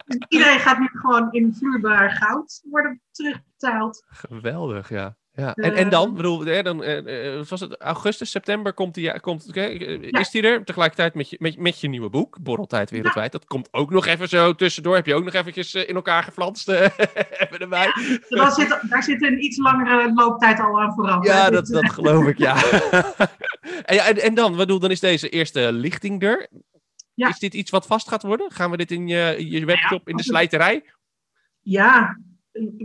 dus 0.06 0.18
iedereen 0.28 0.60
gaat 0.60 0.80
nu 0.80 0.88
gewoon 0.88 1.32
in 1.32 1.54
vloeibaar 1.54 2.12
goud 2.12 2.62
worden 2.70 3.02
terugbetaald. 3.12 4.04
Geweldig, 4.08 4.90
ja. 4.90 5.18
Ja. 5.36 5.54
En, 5.54 5.74
en 5.76 5.90
dan, 5.90 6.14
bedoel, 6.14 6.46
hè, 6.46 6.64
dan 6.64 6.84
uh, 6.84 7.44
was 7.50 7.60
het 7.60 7.82
augustus, 7.82 8.32
september 8.32 8.74
komt 8.74 8.94
die, 8.94 9.20
komt, 9.20 9.46
okay, 9.50 9.74
is 10.10 10.30
die 10.30 10.42
er 10.42 10.64
tegelijkertijd 10.64 11.14
met 11.14 11.30
je, 11.30 11.38
met, 11.40 11.58
met 11.58 11.80
je 11.80 11.88
nieuwe 11.88 12.10
boek, 12.10 12.38
Borreltijd 12.42 12.90
Wereldwijd. 12.90 13.32
Ja. 13.32 13.40
Dat 13.40 13.48
komt 13.48 13.68
ook 13.72 13.92
nog 13.92 14.06
even 14.06 14.30
zo 14.30 14.56
tussendoor. 14.56 14.96
Heb 14.96 15.06
je 15.06 15.16
ook 15.16 15.24
nog 15.24 15.34
eventjes 15.34 15.74
in 15.74 15.96
elkaar 15.96 16.24
geflanst 16.24 16.70
erbij. 17.60 17.92
Daar, 18.30 18.52
zit, 18.52 18.80
daar 18.90 19.04
zit 19.04 19.24
een 19.24 19.44
iets 19.44 19.58
langere 19.58 20.14
looptijd 20.14 20.60
al 20.60 20.82
aan 20.82 20.94
vooraf. 20.94 21.26
Ja, 21.26 21.50
dat, 21.50 21.68
dat 21.68 21.92
geloof 21.92 22.26
ik, 22.26 22.38
ja. 22.38 22.56
en, 23.86 23.96
ja 23.96 24.08
en, 24.08 24.22
en 24.22 24.34
dan, 24.34 24.56
bedoel, 24.56 24.80
dan 24.80 24.92
is 24.92 25.00
deze 25.00 25.30
eerste 25.30 25.72
lichting 25.72 26.24
er. 26.24 26.50
Is 27.16 27.40
dit 27.40 27.54
iets 27.54 27.72
wat 27.72 27.86
vast 27.86 28.08
gaat 28.08 28.24
worden? 28.24 28.52
Gaan 28.52 28.72
we 28.72 28.78
dit 28.78 28.92
in 28.92 29.08
je, 29.08 29.50
je 29.50 29.66
webshop, 29.66 30.08
in 30.10 30.18
de 30.18 30.24
slijterij? 30.24 30.84
Ja, 31.62 32.18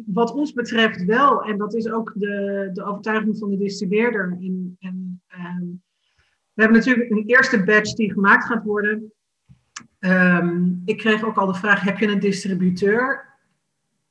wat 0.07 0.33
ons 0.33 0.53
betreft 0.53 1.05
wel. 1.05 1.43
En 1.43 1.59
dat 1.59 1.75
is 1.75 1.91
ook 1.91 2.12
de, 2.15 2.71
de 2.73 2.85
overtuiging 2.85 3.39
van 3.39 3.50
de 3.50 3.57
distribueerder. 3.57 4.37
En, 4.41 4.77
en 4.81 5.23
um, 5.35 5.83
we 6.55 6.62
hebben 6.62 6.79
natuurlijk 6.79 7.11
een 7.11 7.25
eerste 7.27 7.65
batch 7.65 7.95
die 7.95 8.12
gemaakt 8.12 8.45
gaat 8.45 8.65
worden. 8.65 9.12
Um, 10.00 10.83
ik 10.85 10.97
kreeg 10.97 11.25
ook 11.25 11.37
al 11.37 11.47
de 11.47 11.55
vraag: 11.55 11.81
heb 11.81 11.99
je 11.99 12.07
een 12.07 12.21
distributeur? 12.21 13.29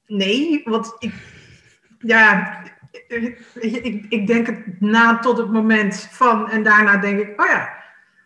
Nee, 0.05 0.61
want 0.65 0.95
ik, 0.99 1.13
ja, 1.99 2.57
ik, 3.59 4.05
ik 4.09 4.27
denk 4.27 4.47
het 4.47 4.81
na 4.81 5.19
tot 5.19 5.37
het 5.37 5.51
moment 5.51 6.07
van 6.11 6.49
en 6.49 6.63
daarna 6.63 6.97
denk 6.97 7.19
ik: 7.19 7.41
oh 7.41 7.47
ja, 7.47 7.73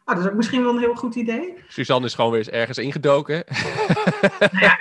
oh, 0.05 0.15
dat 0.15 0.25
is 0.25 0.29
ook 0.29 0.37
misschien 0.37 0.63
wel 0.63 0.73
een 0.73 0.79
heel 0.79 0.95
goed 0.95 1.15
idee. 1.15 1.53
Suzanne 1.67 2.05
is 2.05 2.13
gewoon 2.13 2.31
weer 2.31 2.39
eens 2.39 2.49
ergens 2.49 2.77
ingedoken. 2.77 3.43
Nou 4.39 4.65
ja, 4.65 4.77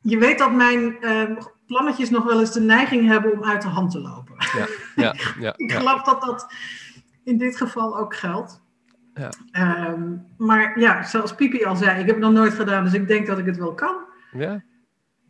je 0.00 0.18
weet 0.18 0.38
dat 0.38 0.52
mijn 0.52 1.08
um, 1.08 1.38
plannetjes 1.66 2.10
nog 2.10 2.24
wel 2.24 2.40
eens 2.40 2.52
de 2.52 2.60
neiging 2.60 3.06
hebben 3.06 3.32
om 3.32 3.44
uit 3.44 3.62
de 3.62 3.68
hand 3.68 3.90
te 3.90 4.00
lopen. 4.00 4.34
Ja, 4.56 4.66
ja, 4.96 5.14
ja, 5.40 5.52
ik 5.66 5.72
geloof 5.72 6.02
dat 6.02 6.20
dat 6.20 6.52
in 7.24 7.38
dit 7.38 7.56
geval 7.56 7.98
ook 7.98 8.16
geldt. 8.16 8.64
Ja. 9.14 9.32
Um, 9.88 10.26
maar 10.38 10.80
ja, 10.80 11.02
zoals 11.02 11.34
Pipi 11.34 11.64
al 11.64 11.76
zei, 11.76 12.00
ik 12.00 12.06
heb 12.06 12.14
het 12.14 12.24
nog 12.24 12.32
nooit 12.32 12.54
gedaan, 12.54 12.84
dus 12.84 12.92
ik 12.92 13.08
denk 13.08 13.26
dat 13.26 13.38
ik 13.38 13.46
het 13.46 13.56
wel 13.56 13.74
kan. 13.74 13.96
Ja, 14.32 14.64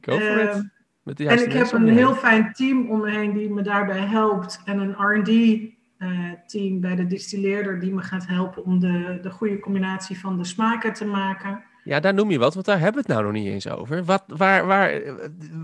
go 0.01 0.19
for 0.19 0.43
uh, 0.43 0.57
it. 0.57 0.75
Met 1.03 1.21
en 1.21 1.43
ik 1.43 1.53
heb 1.53 1.73
een 1.73 1.89
heel 1.89 2.15
fijn 2.15 2.53
team 2.53 2.91
om 2.91 3.01
me 3.01 3.11
heen 3.11 3.33
die 3.33 3.51
me 3.51 3.63
daarbij 3.63 4.01
helpt. 4.01 4.61
En 4.65 4.79
een 4.79 4.93
R&D 4.93 5.29
uh, 5.29 6.33
team 6.47 6.81
bij 6.81 6.97
de 6.97 7.07
distilleerder 7.07 7.81
die 7.81 7.95
me 7.95 8.03
gaat 8.03 8.27
helpen 8.27 8.65
om 8.65 8.81
de, 8.81 9.19
de 9.23 9.31
goede 9.31 9.59
combinatie 9.59 10.19
van 10.19 10.37
de 10.37 10.45
smaken 10.45 10.93
te 10.93 11.05
maken. 11.05 11.65
Ja, 11.87 12.01
daar 12.01 12.15
noem 12.15 12.31
je 12.31 12.39
wat, 12.39 12.55
want 12.55 12.67
daar 12.67 12.79
hebben 12.79 13.03
we 13.03 13.09
het 13.09 13.09
nou 13.09 13.23
nog 13.23 13.43
niet 13.43 13.53
eens 13.53 13.69
over. 13.69 14.05
Wat, 14.05 14.25
waar, 14.27 14.67
waar, 14.67 15.03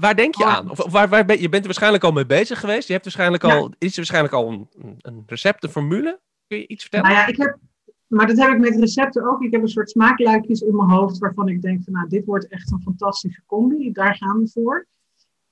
waar 0.00 0.16
denk 0.16 0.34
je 0.34 0.44
oh. 0.44 0.54
aan? 0.54 0.70
Of 0.70 0.90
waar, 0.90 1.08
waar 1.08 1.24
ben, 1.24 1.40
je 1.40 1.48
bent 1.48 1.60
er 1.60 1.66
waarschijnlijk 1.66 2.04
al 2.04 2.12
mee 2.12 2.26
bezig 2.26 2.60
geweest. 2.60 2.86
Je 2.86 2.92
hebt 2.92 3.04
waarschijnlijk 3.04 3.44
al, 3.44 3.68
ja. 3.68 3.74
is 3.78 3.90
er 3.90 3.96
waarschijnlijk 3.96 4.34
al 4.34 4.48
een, 4.52 4.68
een 4.98 5.22
recept, 5.26 5.64
een 5.64 5.70
formule? 5.70 6.20
Kun 6.46 6.58
je 6.58 6.66
iets 6.66 6.82
vertellen? 6.82 7.06
Nou 7.06 7.20
ja, 7.20 7.26
ik 7.26 7.36
heb, 7.36 7.58
maar 8.06 8.26
dat 8.26 8.38
heb 8.38 8.52
ik 8.52 8.58
met 8.58 8.76
recepten 8.76 9.30
ook. 9.30 9.42
Ik 9.42 9.52
heb 9.52 9.62
een 9.62 9.68
soort 9.68 9.90
smaakluikjes 9.90 10.60
in 10.60 10.76
mijn 10.76 10.88
hoofd 10.88 11.18
waarvan 11.18 11.48
ik 11.48 11.62
denk 11.62 11.82
van, 11.84 11.92
nou, 11.92 12.08
dit 12.08 12.24
wordt 12.24 12.48
echt 12.48 12.72
een 12.72 12.82
fantastische 12.82 13.42
combi. 13.46 13.92
Daar 13.92 14.16
gaan 14.16 14.40
we 14.40 14.48
voor. 14.48 14.86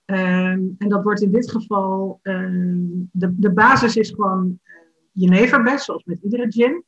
Ehm, 0.04 0.62
en 0.78 0.88
dat 0.88 1.02
wordt 1.02 1.22
in 1.22 1.30
dit 1.30 1.50
geval, 1.50 2.18
ehm, 2.22 2.78
de, 3.12 3.34
de 3.38 3.52
basis 3.52 3.96
is 3.96 4.10
gewoon 4.10 4.58
uh, 4.64 4.72
jeneverbes, 5.12 5.84
zoals 5.84 6.04
met 6.04 6.22
iedere 6.22 6.52
gin. 6.52 6.84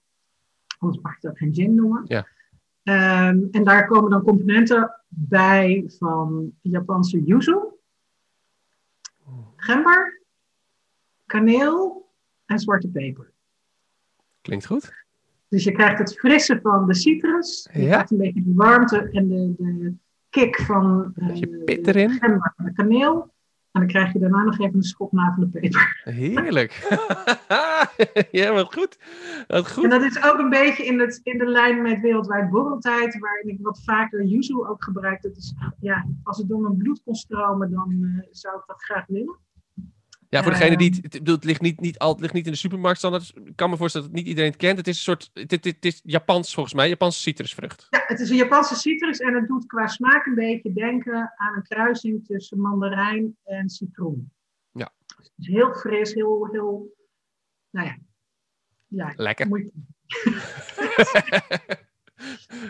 Anders 0.78 1.02
mag 1.02 1.12
je 1.12 1.18
het 1.20 1.30
ook 1.30 1.38
geen 1.38 1.54
gin 1.54 1.74
noemen. 1.74 2.02
Ja. 2.04 2.26
Ehm, 2.82 3.38
en 3.50 3.64
daar 3.64 3.86
komen 3.86 4.10
dan 4.10 4.22
componenten 4.22 5.00
bij 5.08 5.84
van 5.98 6.52
Japanse 6.60 7.22
yuzu, 7.24 7.56
gember, 9.56 10.20
kaneel 11.26 12.06
en 12.46 12.58
zwarte 12.58 12.88
peper. 12.88 13.30
Klinkt 14.40 14.66
goed. 14.66 14.92
Dus 15.48 15.64
je 15.64 15.72
krijgt 15.72 15.98
het 15.98 16.18
frisse 16.18 16.58
van 16.62 16.86
de 16.86 16.94
citrus. 16.94 17.68
Je 17.72 17.80
Ja. 17.82 17.88
krijgt 17.88 18.10
een 18.10 18.16
beetje 18.18 18.42
de 18.42 18.52
warmte 18.54 19.08
en 19.10 19.28
de, 19.28 19.54
de 19.58 19.92
kick 20.30 20.60
van 20.60 21.12
eh, 21.16 21.26
Beetje 21.26 21.46
pit 21.46 21.86
erin. 21.86 22.08
de 22.08 22.14
gember 22.18 22.52
en 22.56 22.64
de 22.64 22.72
kaneel. 22.72 23.30
En 23.72 23.80
dan 23.80 23.86
krijg 23.86 24.12
je 24.12 24.18
daarna 24.18 24.42
nog 24.42 24.60
even 24.60 24.74
een 24.74 24.82
schop 24.82 25.12
na 25.12 25.32
van 25.34 25.40
de 25.40 25.60
peper. 25.60 26.00
Heerlijk. 26.04 26.72
ja, 28.30 28.52
wat 28.52 28.74
goed. 28.74 28.98
Wat 29.46 29.72
goed. 29.72 29.84
En 29.84 29.90
dat 29.90 30.02
is 30.02 30.24
ook 30.24 30.38
een 30.38 30.50
beetje 30.50 30.84
in, 30.84 31.00
het, 31.00 31.20
in 31.22 31.38
de 31.38 31.46
lijn 31.46 31.82
met 31.82 32.00
Wereldwijd 32.00 32.50
Borreltijd, 32.50 33.18
waarin 33.18 33.48
ik 33.48 33.58
wat 33.60 33.82
vaker 33.84 34.24
yuzu 34.24 34.54
ook 34.54 34.84
gebruik. 34.84 35.22
Dat 35.22 35.36
is, 35.36 35.54
ja, 35.80 36.06
als 36.22 36.38
het 36.38 36.48
door 36.48 36.60
mijn 36.60 36.76
bloed 36.76 37.02
kon 37.04 37.14
stromen, 37.14 37.70
dan 37.70 37.88
eh, 38.02 38.28
zou 38.30 38.56
ik 38.56 38.62
dat 38.66 38.82
graag 38.82 39.06
willen. 39.06 39.38
Ja, 40.32 40.42
voor 40.42 40.52
degene 40.52 40.76
die 40.76 40.90
Ehm. 40.90 41.02
het, 41.02 41.12
het, 41.12 41.26
het 41.28 41.44
ligt 41.44 41.60
niet, 41.60 41.80
niet, 41.80 41.98
al, 41.98 42.12
het 42.12 42.20
ligt 42.20 42.32
niet 42.32 42.46
in 42.46 42.52
de 42.52 42.58
supermarkt 42.58 42.98
standaard. 42.98 43.32
Ik 43.44 43.56
kan 43.56 43.70
me 43.70 43.76
voorstellen 43.76 44.06
dat 44.06 44.16
niet 44.16 44.26
iedereen 44.26 44.50
het 44.50 44.58
kent. 44.58 44.78
Het 44.78 44.88
is 44.88 44.96
een 44.96 45.02
soort, 45.02 45.30
het, 45.32 45.50
het, 45.50 45.64
het 45.64 45.84
is 45.84 46.00
Japans 46.04 46.54
volgens 46.54 46.74
mij, 46.74 46.88
Japanse 46.88 47.20
citrusvrucht. 47.20 47.86
Ja, 47.90 48.04
het 48.06 48.20
is 48.20 48.30
een 48.30 48.36
Japanse 48.36 48.74
citrus 48.74 49.18
en 49.18 49.34
het 49.34 49.48
doet 49.48 49.66
qua 49.66 49.86
smaak 49.86 50.26
een 50.26 50.34
beetje 50.34 50.72
denken 50.72 51.32
aan 51.36 51.54
een 51.56 51.62
kruising 51.62 52.26
tussen 52.26 52.60
mandarijn 52.60 53.36
en 53.44 53.68
citroen. 53.68 54.32
Ja. 54.72 54.92
Dus 55.16 55.16
het 55.16 55.32
is 55.36 55.46
heel 55.46 55.74
fris, 55.74 56.14
heel, 56.14 56.48
heel, 56.52 56.94
nou 57.70 57.86
ja. 57.86 57.96
Ja, 58.86 59.12
Lekker. 59.16 59.48
moet 59.48 59.62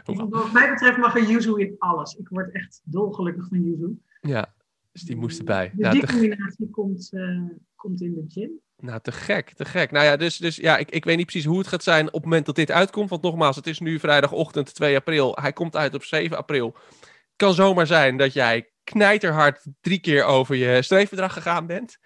Wat 0.31 0.53
mij 0.53 0.71
betreft 0.71 0.99
mag 0.99 1.17
er 1.17 1.25
yuzu 1.31 1.55
in 1.61 1.75
alles. 1.79 2.15
Ik 2.15 2.29
word 2.29 2.55
echt 2.55 2.81
dolgelukkig 2.85 3.49
van 3.49 3.63
yuzu. 3.63 3.99
ja, 4.21 4.55
dus 4.93 5.03
die 5.03 5.17
moest 5.17 5.39
erbij. 5.39 5.71
Dus 5.75 5.79
Nou, 5.79 5.93
die 5.93 6.07
te, 6.07 6.13
combinatie 6.13 6.71
komt, 6.71 7.13
eh, 7.13 7.41
komt 7.75 8.01
in 8.01 8.15
de 8.15 8.25
gin. 8.29 8.61
nou, 8.77 9.01
te 9.01 9.13
gek, 9.13 9.51
te 9.51 9.65
gek. 9.65 9.91
Nou 9.91 10.05
ja, 10.05 10.17
dus, 10.17 10.37
dus 10.37 10.57
ja, 10.57 10.77
ik, 10.77 10.91
ik 10.91 11.05
weet 11.05 11.17
niet 11.17 11.27
precies 11.27 11.45
hoe 11.45 11.59
het 11.59 11.67
gaat 11.67 11.83
zijn 11.83 12.07
op 12.07 12.13
het 12.13 12.25
moment 12.25 12.47
dat 12.47 12.55
dit 12.55 12.71
uitkomt. 12.71 13.11
Want 13.11 13.23
nogmaals, 13.23 13.57
het 13.57 13.67
is 13.67 13.79
nu 13.79 13.99
vrijdagochtend 13.99 14.75
2 14.75 14.97
april. 14.97 15.37
Hij 15.41 15.53
komt 15.53 15.77
uit 15.77 15.95
op 15.95 16.05
7 16.05 16.37
april. 16.37 16.77
Het 17.01 17.37
kan 17.37 17.55
zomaar 17.55 17.87
zijn 17.87 18.17
dat 18.17 18.33
jij 18.33 18.71
knijterhard 18.85 19.67
drie 19.81 20.01
keer 20.01 20.25
over 20.25 20.57
je 20.57 20.83
streefbedrag 20.83 21.33
gegaan 21.33 21.67
bent. 21.67 21.99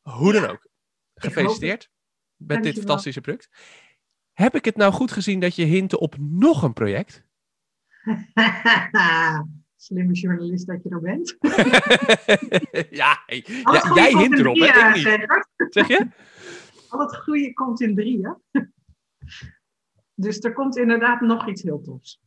Hoe 0.00 0.32
dan 0.32 0.46
ook. 0.46 0.68
Gefeliciteerd 1.14 1.90
met 2.36 2.62
dit 2.62 2.78
fantastische 2.78 3.20
product. 3.20 3.48
Heb 4.32 4.54
ik 4.54 4.64
het 4.64 4.76
nou 4.76 4.92
goed 4.92 5.12
gezien 5.12 5.40
dat 5.40 5.56
je 5.56 5.64
hinten 5.64 6.00
op 6.00 6.16
nog 6.18 6.62
een 6.62 6.72
project? 6.72 7.24
Slimme 9.80 10.12
journalist 10.12 10.66
dat 10.66 10.82
je 10.82 10.88
er 10.88 11.00
bent. 11.00 11.36
ja, 13.00 13.22
jij 13.94 14.10
hint 14.10 14.34
in 14.34 14.38
erop, 14.38 14.56
drie, 14.56 14.70
hè? 14.70 14.88
Ik 14.88 14.94
niet. 14.94 15.04
Gerard. 15.04 15.48
Zeg 15.56 15.88
je? 15.88 16.06
Al 16.88 17.00
het 17.00 17.16
goede 17.16 17.52
komt 17.52 17.80
in 17.80 17.94
drie, 17.94 18.26
hè? 18.26 18.62
Dus 20.14 20.38
er 20.38 20.52
komt 20.52 20.76
inderdaad 20.76 21.20
nog 21.20 21.48
iets 21.48 21.62
heel 21.62 21.80
tofs. 21.80 22.20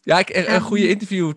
Ja, 0.00 0.18
ik, 0.18 0.28
een, 0.28 0.60
goede 0.60 0.88
interview, 0.88 1.32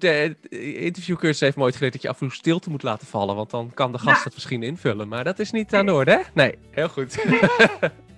interviewcursus 0.80 1.40
heeft 1.40 1.58
me 1.58 1.64
ooit 1.64 1.76
geleerd 1.76 1.94
dat 1.94 2.02
je 2.02 2.10
af 2.10 2.22
en 2.22 2.28
toe 2.28 2.36
stilte 2.36 2.70
moet 2.70 2.84
laten 2.84 3.08
vallen. 3.08 3.36
Want 3.36 3.50
dan 3.50 3.74
kan 3.74 3.92
de 3.92 3.98
gast 3.98 4.18
Ja. 4.18 4.24
het 4.24 4.34
misschien 4.34 4.64
invullen. 4.64 5.08
Maar 5.08 5.24
dat 5.24 5.40
is 5.40 5.52
niet 5.52 5.74
aan 5.74 5.86
de 5.86 5.94
orde, 5.94 6.12
hè? 6.12 6.22
Nee, 6.34 6.58
heel 6.72 6.90
goed. 6.90 7.26
Nee, 7.30 7.40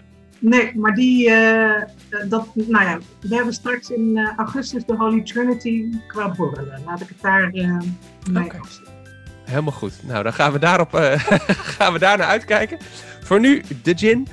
maar 0.76 0.94
die, 0.94 1.30
eh, 1.30 1.76
eh, 1.76 1.86
dat, 2.30 2.48
nou 2.54 2.86
ja, 2.86 2.98
we 3.20 3.36
hebben 3.36 3.54
straks 3.54 3.90
in 3.90 4.18
eh, 4.18 4.38
augustus 4.38 4.86
de 4.86 4.96
Holy 4.96 5.22
Trinity 5.22 5.86
qua 6.08 6.30
borrelen. 6.30 6.82
Laat 6.86 7.02
ik 7.02 7.08
het 7.08 7.22
daar 7.22 7.50
mee 7.52 8.52
afsluiten. 8.60 9.00
Helemaal 9.44 9.74
goed. 9.74 9.94
Nou, 10.04 10.24
dan 10.24 10.34
gaan 10.34 10.52
we, 10.52 10.60
daarop, 10.60 10.90
gaan 11.78 11.94
we 11.94 12.00
daar 12.00 12.18
naar 12.18 12.28
uitkijken. 12.28 12.78
Voor 13.24 13.40
nu, 13.40 13.64
de 13.84 13.98
gin. 13.98 14.28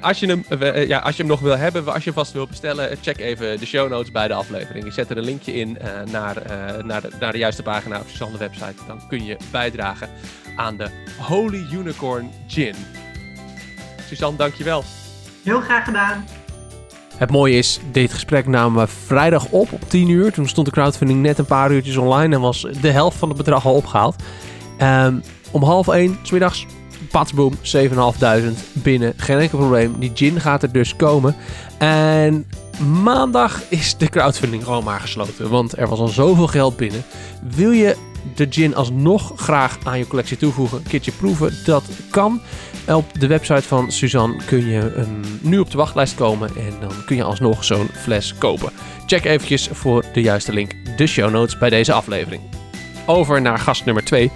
Als, 0.00 0.20
je 0.20 0.26
hem, 0.26 0.44
ja, 0.88 0.98
als 0.98 1.16
je 1.16 1.22
hem 1.22 1.30
nog 1.30 1.40
wil 1.40 1.56
hebben, 1.56 1.86
als 1.86 2.04
je 2.04 2.10
hem 2.10 2.18
vast 2.18 2.32
wil 2.32 2.46
bestellen, 2.46 2.96
check 3.00 3.18
even 3.18 3.58
de 3.58 3.66
show 3.66 3.90
notes 3.90 4.12
bij 4.12 4.28
de 4.28 4.34
aflevering. 4.34 4.84
Ik 4.84 4.92
zet 4.92 5.10
er 5.10 5.16
een 5.16 5.24
linkje 5.24 5.54
in 5.54 5.78
naar, 6.10 6.36
naar, 6.84 7.00
de, 7.00 7.08
naar 7.20 7.32
de 7.32 7.38
juiste 7.38 7.62
pagina 7.62 8.00
op 8.00 8.08
Suzanne 8.08 8.38
website. 8.38 8.86
Dan 8.86 9.00
kun 9.08 9.24
je 9.24 9.36
bijdragen 9.50 10.08
aan 10.56 10.76
de 10.76 10.90
Holy 11.18 11.66
Unicorn 11.72 12.30
Gin. 12.46 12.74
Suzanne, 14.06 14.38
dankjewel. 14.38 14.84
Heel 15.44 15.60
graag 15.60 15.84
gedaan. 15.84 16.24
Het 17.16 17.30
mooie 17.30 17.56
is, 17.58 17.80
dit 17.92 18.12
gesprek 18.12 18.46
namen 18.46 18.80
we 18.80 18.92
vrijdag 19.06 19.46
op 19.50 19.72
op 19.72 19.88
10 19.88 20.08
uur. 20.08 20.32
Toen 20.32 20.48
stond 20.48 20.66
de 20.66 20.72
crowdfunding 20.72 21.22
net 21.22 21.38
een 21.38 21.44
paar 21.44 21.72
uurtjes 21.72 21.96
online 21.96 22.34
en 22.34 22.40
was 22.40 22.66
de 22.80 22.90
helft 22.90 23.16
van 23.16 23.28
het 23.28 23.36
bedrag 23.36 23.66
al 23.66 23.74
opgehaald. 23.74 24.16
Ehm, 24.78 25.14
om 25.50 25.62
half 25.62 25.88
1, 25.88 26.18
smiddags, 26.22 26.66
patsboom, 27.10 27.54
7.500 27.62 28.64
binnen. 28.72 29.14
Geen 29.16 29.38
enkel 29.38 29.58
probleem. 29.58 29.98
Die 29.98 30.12
gin 30.14 30.40
gaat 30.40 30.62
er 30.62 30.72
dus 30.72 30.96
komen. 30.96 31.36
En 31.78 32.46
maandag 33.02 33.60
is 33.68 33.96
de 33.96 34.08
crowdfunding 34.08 34.64
gewoon 34.64 34.84
maar 34.84 35.00
gesloten. 35.00 35.50
Want 35.50 35.78
er 35.78 35.88
was 35.88 35.98
al 35.98 36.08
zoveel 36.08 36.46
geld 36.46 36.76
binnen. 36.76 37.02
Wil 37.42 37.70
je 37.70 37.96
de 38.34 38.46
gin 38.50 38.74
alsnog 38.74 39.32
graag 39.36 39.78
aan 39.82 39.98
je 39.98 40.06
collectie 40.06 40.36
toevoegen? 40.36 40.78
Een 40.78 40.88
keertje 40.88 41.12
proeven? 41.12 41.54
Dat 41.64 41.84
kan. 42.10 42.40
Op 42.88 43.20
de 43.20 43.26
website 43.26 43.62
van 43.62 43.92
Suzanne 43.92 44.44
kun 44.44 44.66
je 44.66 44.92
ehm, 44.96 45.08
nu 45.40 45.58
op 45.58 45.70
de 45.70 45.76
wachtlijst 45.76 46.14
komen 46.14 46.48
en 46.56 46.72
dan 46.80 47.04
kun 47.06 47.16
je 47.16 47.22
alsnog 47.22 47.64
zo'n 47.64 47.88
fles 47.92 48.34
kopen. 48.38 48.72
Check 49.06 49.24
eventjes 49.24 49.68
voor 49.72 50.04
de 50.12 50.20
juiste 50.20 50.52
link 50.52 50.72
de 50.96 51.06
show 51.06 51.30
notes 51.30 51.58
bij 51.58 51.70
deze 51.70 51.92
aflevering. 51.92 52.42
Over 53.06 53.40
naar 53.40 53.58
gast 53.58 53.84
nummer 53.84 54.04
2, 54.04 54.30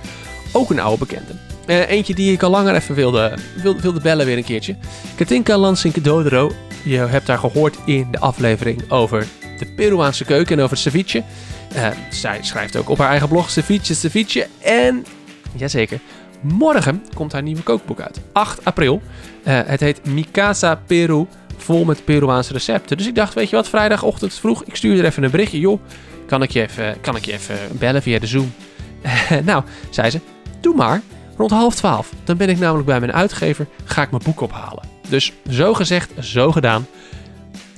ook 0.53 0.71
een 0.71 0.81
oude 0.81 0.99
bekende. 0.99 1.33
Eh, 1.67 1.91
eentje 1.91 2.15
die 2.15 2.33
ik 2.33 2.43
al 2.43 2.51
langer 2.51 2.75
even 2.75 2.95
wilde, 2.95 3.39
wilde, 3.63 3.81
wilde 3.81 4.01
bellen 4.01 4.27
weer 4.27 4.37
een 4.37 4.45
keertje. 4.45 4.77
Katinka 5.17 5.59
Lansink 5.59 6.05
Dodero. 6.05 6.53
Je 6.83 6.97
hebt 6.97 7.29
haar 7.29 7.39
gehoord 7.39 7.77
in 7.85 8.09
de 8.11 8.19
aflevering 8.19 8.91
over 8.91 9.27
de 9.59 9.67
Peruaanse 9.67 10.25
keuken 10.25 10.59
en 10.59 10.65
over 10.65 10.77
ceviche. 10.77 11.25
Eh, 11.75 11.89
zij 12.11 12.39
schrijft 12.43 12.77
ook 12.77 12.89
op 12.89 12.99
haar 12.99 13.09
eigen 13.09 13.29
blog 13.29 13.51
ceviche, 13.51 13.95
ceviche. 13.95 14.47
En, 14.59 15.07
jazeker, 15.57 16.01
Morgen 16.41 17.05
komt 17.15 17.33
haar 17.33 17.43
nieuwe 17.43 17.63
kookboek 17.63 18.01
uit. 18.01 18.21
8 18.33 18.65
april. 18.65 19.03
Eh, 19.45 19.61
het 19.65 19.81
heet 19.81 20.07
Mikasa 20.07 20.81
Peru. 20.87 21.27
Vol 21.57 21.85
met 21.85 22.05
Peruaanse 22.05 22.53
recepten. 22.53 22.97
Dus 22.97 23.07
ik 23.07 23.15
dacht, 23.15 23.35
weet 23.35 23.51
je 23.51 23.57
wat, 23.57 23.69
vrijdagochtend 23.69 24.35
vroeg. 24.35 24.65
Ik 24.65 24.77
stuur 24.77 24.99
er 24.99 25.05
even 25.05 25.23
een 25.23 25.31
berichtje. 25.31 25.59
Joh, 25.59 25.81
kan 26.27 26.43
ik 26.43 26.51
je 26.51 26.61
even, 26.61 27.01
kan 27.01 27.17
ik 27.17 27.25
je 27.25 27.33
even 27.33 27.59
bellen 27.73 28.03
via 28.03 28.19
de 28.19 28.27
Zoom? 28.27 28.53
nou, 29.45 29.63
zei 29.91 30.11
ze, 30.11 30.21
doe 30.61 30.75
maar. 30.75 31.03
Rond 31.37 31.51
half 31.51 31.75
twaalf. 31.75 32.13
Dan 32.25 32.37
ben 32.37 32.49
ik 32.49 32.59
namelijk 32.59 32.87
bij 32.87 33.01
mijn 33.01 33.13
uitgever. 33.13 33.67
Ga 33.85 34.03
ik 34.03 34.11
mijn 34.11 34.23
boek 34.25 34.41
ophalen. 34.41 34.83
Dus 35.09 35.33
zo 35.51 35.75
gezegd, 35.75 36.11
zo 36.21 36.53
gedaan. 36.53 36.87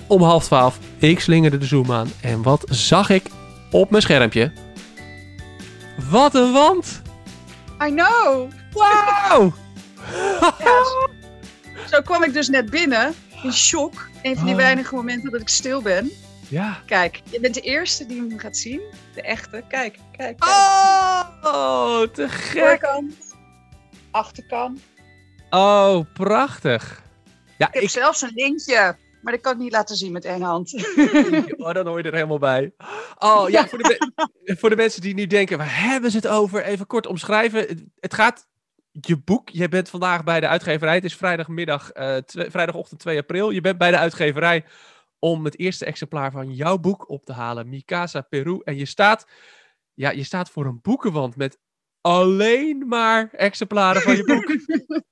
Om 0.07 0.23
half 0.23 0.45
twaalf. 0.45 0.79
Ik 0.99 1.21
slingerde 1.21 1.59
de 1.59 1.67
Zoom 1.67 1.93
aan. 1.93 2.09
En 2.21 2.43
wat 2.43 2.65
zag 2.69 3.11
ik 3.11 3.23
op 3.71 3.91
mijn 3.91 4.03
schermpje? 4.03 4.53
Wat 6.11 6.35
een 6.35 6.53
wand! 6.53 7.03
I 7.83 7.91
know. 7.91 8.51
Wauw! 8.73 9.53
Ja, 10.59 10.85
zo 11.91 12.01
kwam 12.03 12.23
ik 12.25 12.33
dus 12.33 12.49
net 12.49 12.71
binnen. 12.71 13.15
In 13.43 13.53
shock. 13.53 14.09
Een 14.23 14.37
van 14.37 14.45
die 14.45 14.55
Oh. 14.55 14.61
weinige 14.61 14.95
momenten 14.95 15.31
dat 15.31 15.41
ik 15.41 15.49
stil 15.49 15.83
ben. 15.83 16.11
Ja. 16.49 16.83
Kijk, 16.87 17.21
je 17.31 17.41
bent 17.41 17.55
de 17.55 17.61
eerste 17.61 18.07
die 18.07 18.17
hem 18.29 18.39
gaat 18.39 18.57
zien. 18.57 18.81
De 19.15 19.23
echte. 19.23 19.65
Kijk, 19.69 19.99
kijk. 20.17 20.39
kijk. 20.39 20.45
Oh, 21.45 22.01
te 22.03 22.29
gek. 22.29 22.59
Voorkant. 22.63 23.15
Achterkant. 24.11 24.81
Oh, 25.51 26.05
prachtig. 26.15 27.03
Ja, 27.59 27.67
Ik 27.69 27.75
heb 27.75 27.83
ik, 27.83 27.91
zelfs 27.91 28.23
een 28.23 28.33
linkje. 28.35 28.97
Maar 29.23 29.33
dat 29.33 29.43
kan 29.43 29.53
ik 29.53 29.59
niet 29.59 29.73
laten 29.73 29.97
zien 29.97 30.13
met 30.13 30.25
één 30.25 30.43
hand. 30.43 30.75
oh, 31.57 31.73
dan 31.73 31.87
hoor 31.87 31.99
je 31.99 32.05
er 32.05 32.15
helemaal 32.15 32.39
bij. 32.39 32.73
Oh, 33.19 33.49
ja, 33.49 33.69
voor 33.69 33.79
de, 33.79 34.23
voor 34.61 34.71
de 34.71 34.77
mensen 34.77 35.01
die 35.01 35.15
nu 35.15 35.27
denken, 35.27 35.59
waar 35.59 35.83
hebben 35.83 36.11
ze 36.11 36.17
het 36.17 36.27
over? 36.27 36.65
Even 36.65 36.87
kort 36.87 37.07
omschrijven. 37.07 37.91
Het, 38.01 38.15
gaat, 38.15 38.49
je 38.91 39.17
boek, 39.17 39.49
je 39.49 39.69
bent 39.69 39.89
vandaag 39.89 40.25
bij 40.25 40.41
de 40.41 40.49
uitgeverij. 40.49 40.95
Het 40.95 41.05
is 41.05 41.17
vrijdagmiddag, 41.17 41.91
eh, 41.91 42.17
vrijdagochtend 42.27 43.01
2 43.01 43.19
april. 43.19 43.51
Je 43.51 43.61
bent 43.61 43.79
bij 43.79 43.91
de 43.91 43.99
uitgeverij 43.99 44.65
om 45.19 45.45
het 45.45 45.59
eerste 45.59 45.85
exemplaar 45.85 46.31
van 46.31 46.55
jouw 46.55 46.79
boek 46.79 47.09
op 47.09 47.25
te 47.25 47.33
halen. 47.33 47.69
Mikasa 47.69 48.21
Peru. 48.21 48.61
En 48.65 48.77
je 48.77 48.87
staat, 48.87 49.27
ja, 49.95 50.11
je 50.11 50.25
staat 50.25 50.51
voor 50.51 50.67
een 50.67 50.81
boekenwand 50.83 51.37
met 51.37 51.59
alleen 52.01 52.89
maar 52.89 53.29
exemplaren 53.33 54.03
van 54.03 54.17
je 54.17 54.25
boek. 54.25 54.49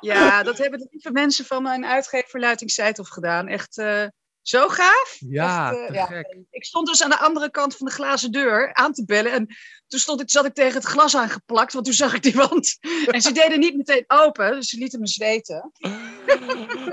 Ja, 0.00 0.42
dat 0.42 0.58
hebben 0.58 0.78
de 0.78 0.88
lieve 0.90 1.10
mensen 1.10 1.44
van 1.44 1.62
mijn 1.62 1.86
uitgever 1.86 2.40
Luiting 2.40 2.70
Seithof 2.70 3.08
gedaan. 3.08 3.48
Echt 3.48 3.78
eh, 3.78 4.06
Zo 4.42 4.68
gaaf. 4.68 5.16
Ja, 5.18 5.72
Echt, 5.72 5.88
eh, 5.88 5.94
ja. 5.94 6.06
gek. 6.06 6.36
Ik 6.50 6.64
stond 6.64 6.86
dus 6.86 7.02
aan 7.02 7.10
de 7.10 7.18
andere 7.18 7.50
kant 7.50 7.76
van 7.76 7.86
de 7.86 7.92
glazen 7.92 8.32
deur 8.32 8.74
aan 8.74 8.92
te 8.92 9.04
bellen. 9.04 9.32
En 9.32 9.46
toen 9.86 9.98
stond 9.98 10.20
ik, 10.20 10.30
zat 10.30 10.44
ik 10.44 10.54
tegen 10.54 10.74
het 10.74 10.84
glas 10.84 11.16
aangeplakt, 11.16 11.72
want 11.72 11.84
toen 11.84 11.94
zag 11.94 12.14
ik 12.14 12.22
die 12.22 12.34
wand. 12.34 12.78
En 13.06 13.20
ze 13.20 13.32
deden 13.32 13.60
niet 13.60 13.76
meteen 13.76 14.04
open, 14.06 14.52
dus 14.52 14.68
ze 14.68 14.78
lieten 14.78 15.00
me 15.00 15.06
zweten. 15.06 15.72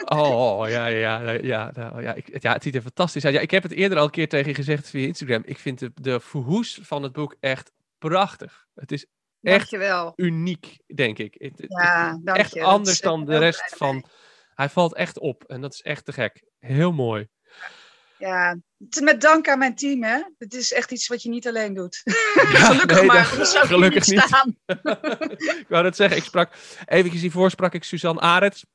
Oh, 0.05 0.63
ja, 0.67 0.87
ja, 0.87 1.21
ja, 1.21 1.31
ja, 1.31 1.71
nou, 1.73 2.01
ja, 2.01 2.13
ik, 2.13 2.41
ja, 2.41 2.53
het 2.53 2.63
ziet 2.63 2.75
er 2.75 2.81
fantastisch 2.81 3.25
uit. 3.25 3.33
Ja, 3.33 3.39
ik 3.39 3.51
heb 3.51 3.63
het 3.63 3.71
eerder 3.71 3.97
al 3.97 4.03
een 4.03 4.09
keer 4.09 4.29
tegen 4.29 4.47
je 4.47 4.55
gezegd 4.55 4.89
via 4.89 5.07
Instagram. 5.07 5.41
Ik 5.45 5.59
vind 5.59 5.79
de, 5.79 5.91
de 5.93 6.19
verhoes 6.19 6.79
van 6.81 7.03
het 7.03 7.11
boek 7.11 7.35
echt 7.39 7.71
prachtig. 7.97 8.65
Het 8.73 8.91
is 8.91 9.05
Echt? 9.45 9.57
Dankjewel. 9.57 10.13
uniek, 10.15 10.77
denk 10.95 11.17
ik. 11.17 11.35
Het, 11.37 11.65
Ja, 11.67 12.09
is 12.11 12.17
dank 12.23 12.37
echt. 12.37 12.53
Dat 12.53 12.63
anders 12.63 12.99
dan 13.01 13.25
de 13.25 13.37
rest 13.37 13.73
van... 13.75 14.05
Hij 14.55 14.69
valt 14.69 14.95
echt 14.95 15.19
op 15.19 15.43
en 15.43 15.61
dat 15.61 15.73
is 15.73 15.81
echt 15.81 16.05
te 16.05 16.13
gek. 16.13 16.43
Heel 16.59 16.91
mooi. 16.91 17.27
Ja, 18.17 18.57
met 19.01 19.21
dank 19.21 19.47
aan 19.49 19.59
mijn 19.59 19.75
team, 19.75 20.03
hè. 20.03 20.21
Het 20.37 20.53
is 20.53 20.73
echt 20.73 20.91
iets 20.91 21.07
wat 21.07 21.23
je 21.23 21.29
niet 21.29 21.47
alleen 21.47 21.73
doet. 21.73 22.01
Ja, 22.03 22.11
Gelukkig 22.71 22.97
nee, 22.97 23.05
maar, 23.05 23.33
dat- 23.37 23.47
zou 23.47 23.67
gelukkig 23.67 24.07
niet. 24.07 24.19
staan. 24.21 24.57
ik 25.61 25.65
wou 25.69 25.83
net 25.83 25.95
zeggen, 25.95 26.17
ik 26.17 26.23
sprak 26.23 26.53
eventjes 26.85 27.21
hiervoor 27.21 27.49
sprak 27.49 27.73
ik 27.73 27.83
Suzanne 27.83 28.21
Arends. 28.21 28.65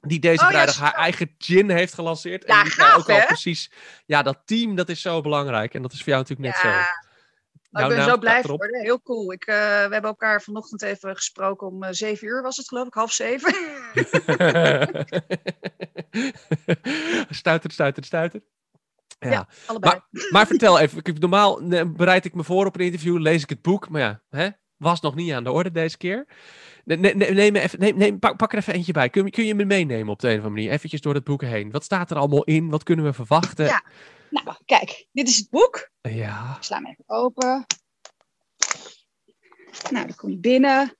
Die 0.00 0.18
deze 0.18 0.44
Oh, 0.44 0.50
ja, 0.50 0.50
vrijdag 0.50 0.78
haar 0.78 0.94
eigen 0.94 1.34
gin 1.38 1.70
heeft 1.70 1.94
gelanceerd. 1.94 2.44
Ja, 2.46 2.58
en 2.58 2.64
die 2.64 2.72
zei 2.72 2.88
gaaf, 2.88 2.98
ook 2.98 3.08
al 3.10 3.26
precies. 3.26 3.72
Ja, 4.06 4.22
dat 4.22 4.42
team 4.44 4.74
dat 4.74 4.88
is 4.88 5.00
zo 5.00 5.20
belangrijk. 5.20 5.74
En 5.74 5.82
dat 5.82 5.92
is 5.92 5.98
voor 6.02 6.08
jou 6.12 6.22
natuurlijk 6.28 6.48
net 6.54 6.62
zo. 6.62 6.78
Jouw 7.70 7.90
ik 7.90 7.96
ben 7.96 8.04
zo 8.04 8.18
blij 8.18 8.42
voor. 8.42 8.68
Heel 8.70 9.02
cool. 9.02 9.32
Ik, 9.32 9.44
eh, 9.44 9.54
we 9.56 9.92
hebben 9.92 10.02
elkaar 10.02 10.42
vanochtend 10.42 10.82
even 10.82 11.16
gesproken 11.16 11.66
om 11.66 11.82
eh, 11.82 11.92
zeven 11.92 12.26
uur, 12.28 12.42
was 12.42 12.56
het 12.56 12.68
geloof 12.68 12.86
ik, 12.86 12.94
half 12.94 13.12
zeven. 13.12 13.54
stuiter, 17.30 17.70
stuiter, 17.70 18.04
stuiter. 18.04 18.40
Ja. 19.18 19.30
Ja. 19.30 19.48
Allebei. 19.66 20.00
Maar 20.30 20.46
vertel 20.46 20.78
even, 20.78 20.98
ik, 21.02 21.18
normaal 21.18 21.60
bereid 21.86 22.24
ik 22.24 22.34
me 22.34 22.44
voor 22.44 22.66
op 22.66 22.74
een 22.74 22.84
interview, 22.84 23.18
lees 23.18 23.42
ik 23.42 23.48
het 23.48 23.62
boek. 23.62 23.88
Maar 23.88 24.00
ja, 24.00 24.20
hè, 24.30 24.48
was 24.76 25.00
nog 25.00 25.14
niet 25.14 25.32
aan 25.32 25.44
de 25.44 25.52
orde 25.52 25.70
deze 25.70 25.96
keer. 25.96 26.26
Ne- 26.84 26.96
ne- 26.96 27.12
ne- 27.14 27.30
neem, 27.30 27.52
me 27.52 27.60
even, 27.60 27.78
neem, 27.78 27.96
neem, 27.96 28.18
pak, 28.18 28.36
pak 28.36 28.52
er 28.52 28.58
even 28.58 28.74
eentje 28.74 28.92
bij. 28.92 29.08
Kun, 29.10 29.24
je- 29.24 29.30
kun 29.30 29.44
je 29.46 29.54
me 29.54 29.64
meenemen 29.64 30.08
op 30.12 30.20
de 30.20 30.26
een 30.28 30.38
of 30.38 30.44
andere 30.44 30.54
manier? 30.60 30.70
Eventjes 30.72 31.00
door 31.00 31.14
het 31.14 31.24
boek 31.24 31.42
heen. 31.42 31.70
Wat 31.70 31.84
staat 31.84 32.10
er 32.10 32.16
allemaal 32.16 32.44
in? 32.44 32.70
Wat 32.70 32.82
kunnen 32.82 33.04
we 33.04 33.12
verwachten? 33.12 33.64
Ja. 33.64 33.82
Nou, 34.30 34.56
kijk, 34.64 35.06
dit 35.12 35.28
is 35.28 35.36
het 35.36 35.50
boek. 35.50 35.90
Ja. 36.00 36.54
Ik 36.56 36.62
sla 36.62 36.76
hem 36.76 36.86
even 36.86 37.04
open. 37.06 37.66
Nou, 39.90 40.06
dan 40.06 40.14
kom 40.14 40.30
je 40.30 40.38
binnen. 40.38 40.96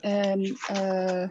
En, 0.00 0.56
eh, 0.66 1.28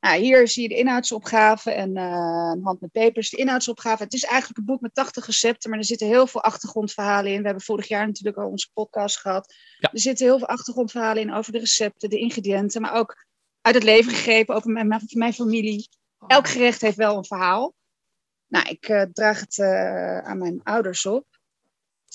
nou, 0.00 0.20
hier 0.20 0.48
zie 0.48 0.62
je 0.62 0.68
de 0.68 0.76
inhoudsopgave 0.76 1.70
en 1.70 1.96
eh, 1.96 2.52
een 2.54 2.64
hand 2.64 2.80
met 2.80 2.92
papers. 2.92 3.30
De 3.30 3.36
inhoudsopgave. 3.36 4.02
Het 4.02 4.12
is 4.12 4.24
eigenlijk 4.24 4.58
een 4.58 4.64
boek 4.64 4.80
met 4.80 4.94
80 4.94 5.26
recepten, 5.26 5.70
maar 5.70 5.78
er 5.78 5.84
zitten 5.84 6.06
heel 6.06 6.26
veel 6.26 6.42
achtergrondverhalen 6.42 7.32
in. 7.32 7.38
We 7.38 7.44
hebben 7.44 7.64
vorig 7.64 7.88
jaar 7.88 8.06
natuurlijk 8.06 8.36
al 8.36 8.48
onze 8.48 8.70
podcast 8.72 9.18
gehad. 9.18 9.54
Ja. 9.78 9.92
Er 9.92 10.00
zitten 10.00 10.26
heel 10.26 10.38
veel 10.38 10.48
achtergrondverhalen 10.48 11.22
in 11.22 11.32
over 11.32 11.52
de 11.52 11.58
recepten, 11.58 12.10
de 12.10 12.18
ingrediënten, 12.18 12.80
maar 12.80 12.94
ook 12.94 13.26
uit 13.60 13.74
het 13.74 13.84
leven 13.84 14.12
gegrepen 14.12 14.54
over 14.54 14.70
mijn, 14.70 14.88
mijn, 14.88 15.02
mijn 15.08 15.32
familie. 15.32 15.88
Elk 16.26 16.48
gerecht 16.48 16.80
heeft 16.80 16.96
wel 16.96 17.16
een 17.16 17.24
verhaal. 17.24 17.74
Nou, 18.48 18.68
ik 18.68 18.88
eh, 18.88 19.02
draag 19.02 19.40
het 19.40 19.58
eh, 19.58 20.18
aan 20.18 20.38
mijn 20.38 20.60
ouders 20.62 21.06
op. 21.06 21.26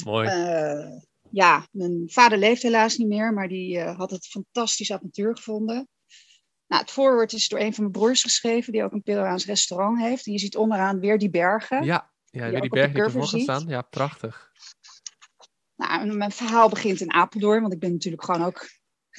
Mooi. 0.05 0.27
Eh, 0.27 1.01
ja, 1.29 1.67
mijn 1.71 2.03
vader 2.05 2.37
leeft 2.37 2.61
helaas 2.61 2.97
niet 2.97 3.07
meer, 3.07 3.33
maar 3.33 3.47
die 3.47 3.79
had 3.81 4.11
het 4.11 4.27
fantastisch 4.27 4.91
avontuur 4.91 5.35
gevonden. 5.35 5.87
Nou, 6.67 6.81
het 6.81 6.91
voorwoord 6.91 7.33
is 7.33 7.47
door 7.47 7.59
een 7.59 7.73
van 7.73 7.83
mijn 7.83 7.95
broers 7.95 8.21
geschreven, 8.21 8.71
die 8.71 8.83
ook 8.83 8.91
een 8.91 9.03
Peruaans 9.03 9.45
restaurant 9.45 9.99
heeft. 9.99 10.25
En 10.25 10.31
je 10.31 10.39
ziet 10.39 10.57
onderaan 10.57 10.99
weer 10.99 11.17
die 11.17 11.29
bergen. 11.29 11.83
ja, 11.83 12.11
ja, 12.25 12.49
weer 12.49 12.61
die 12.61 12.61
op 12.61 12.69
de 12.69 12.69
berg 12.69 12.91
die 12.91 13.01
ervoor 13.01 13.27
staan. 13.27 13.67
Ja, 13.67 13.81
prachtig. 13.81 14.51
Nou, 15.75 16.13
mijn 16.13 16.31
verhaal 16.31 16.69
begint 16.69 17.01
in 17.01 17.13
Apeldoorn, 17.13 17.61
want 17.61 17.73
ik 17.73 17.79
ben 17.79 17.91
natuurlijk 17.91 18.23
gewoon 18.23 18.43
ook 18.43 18.69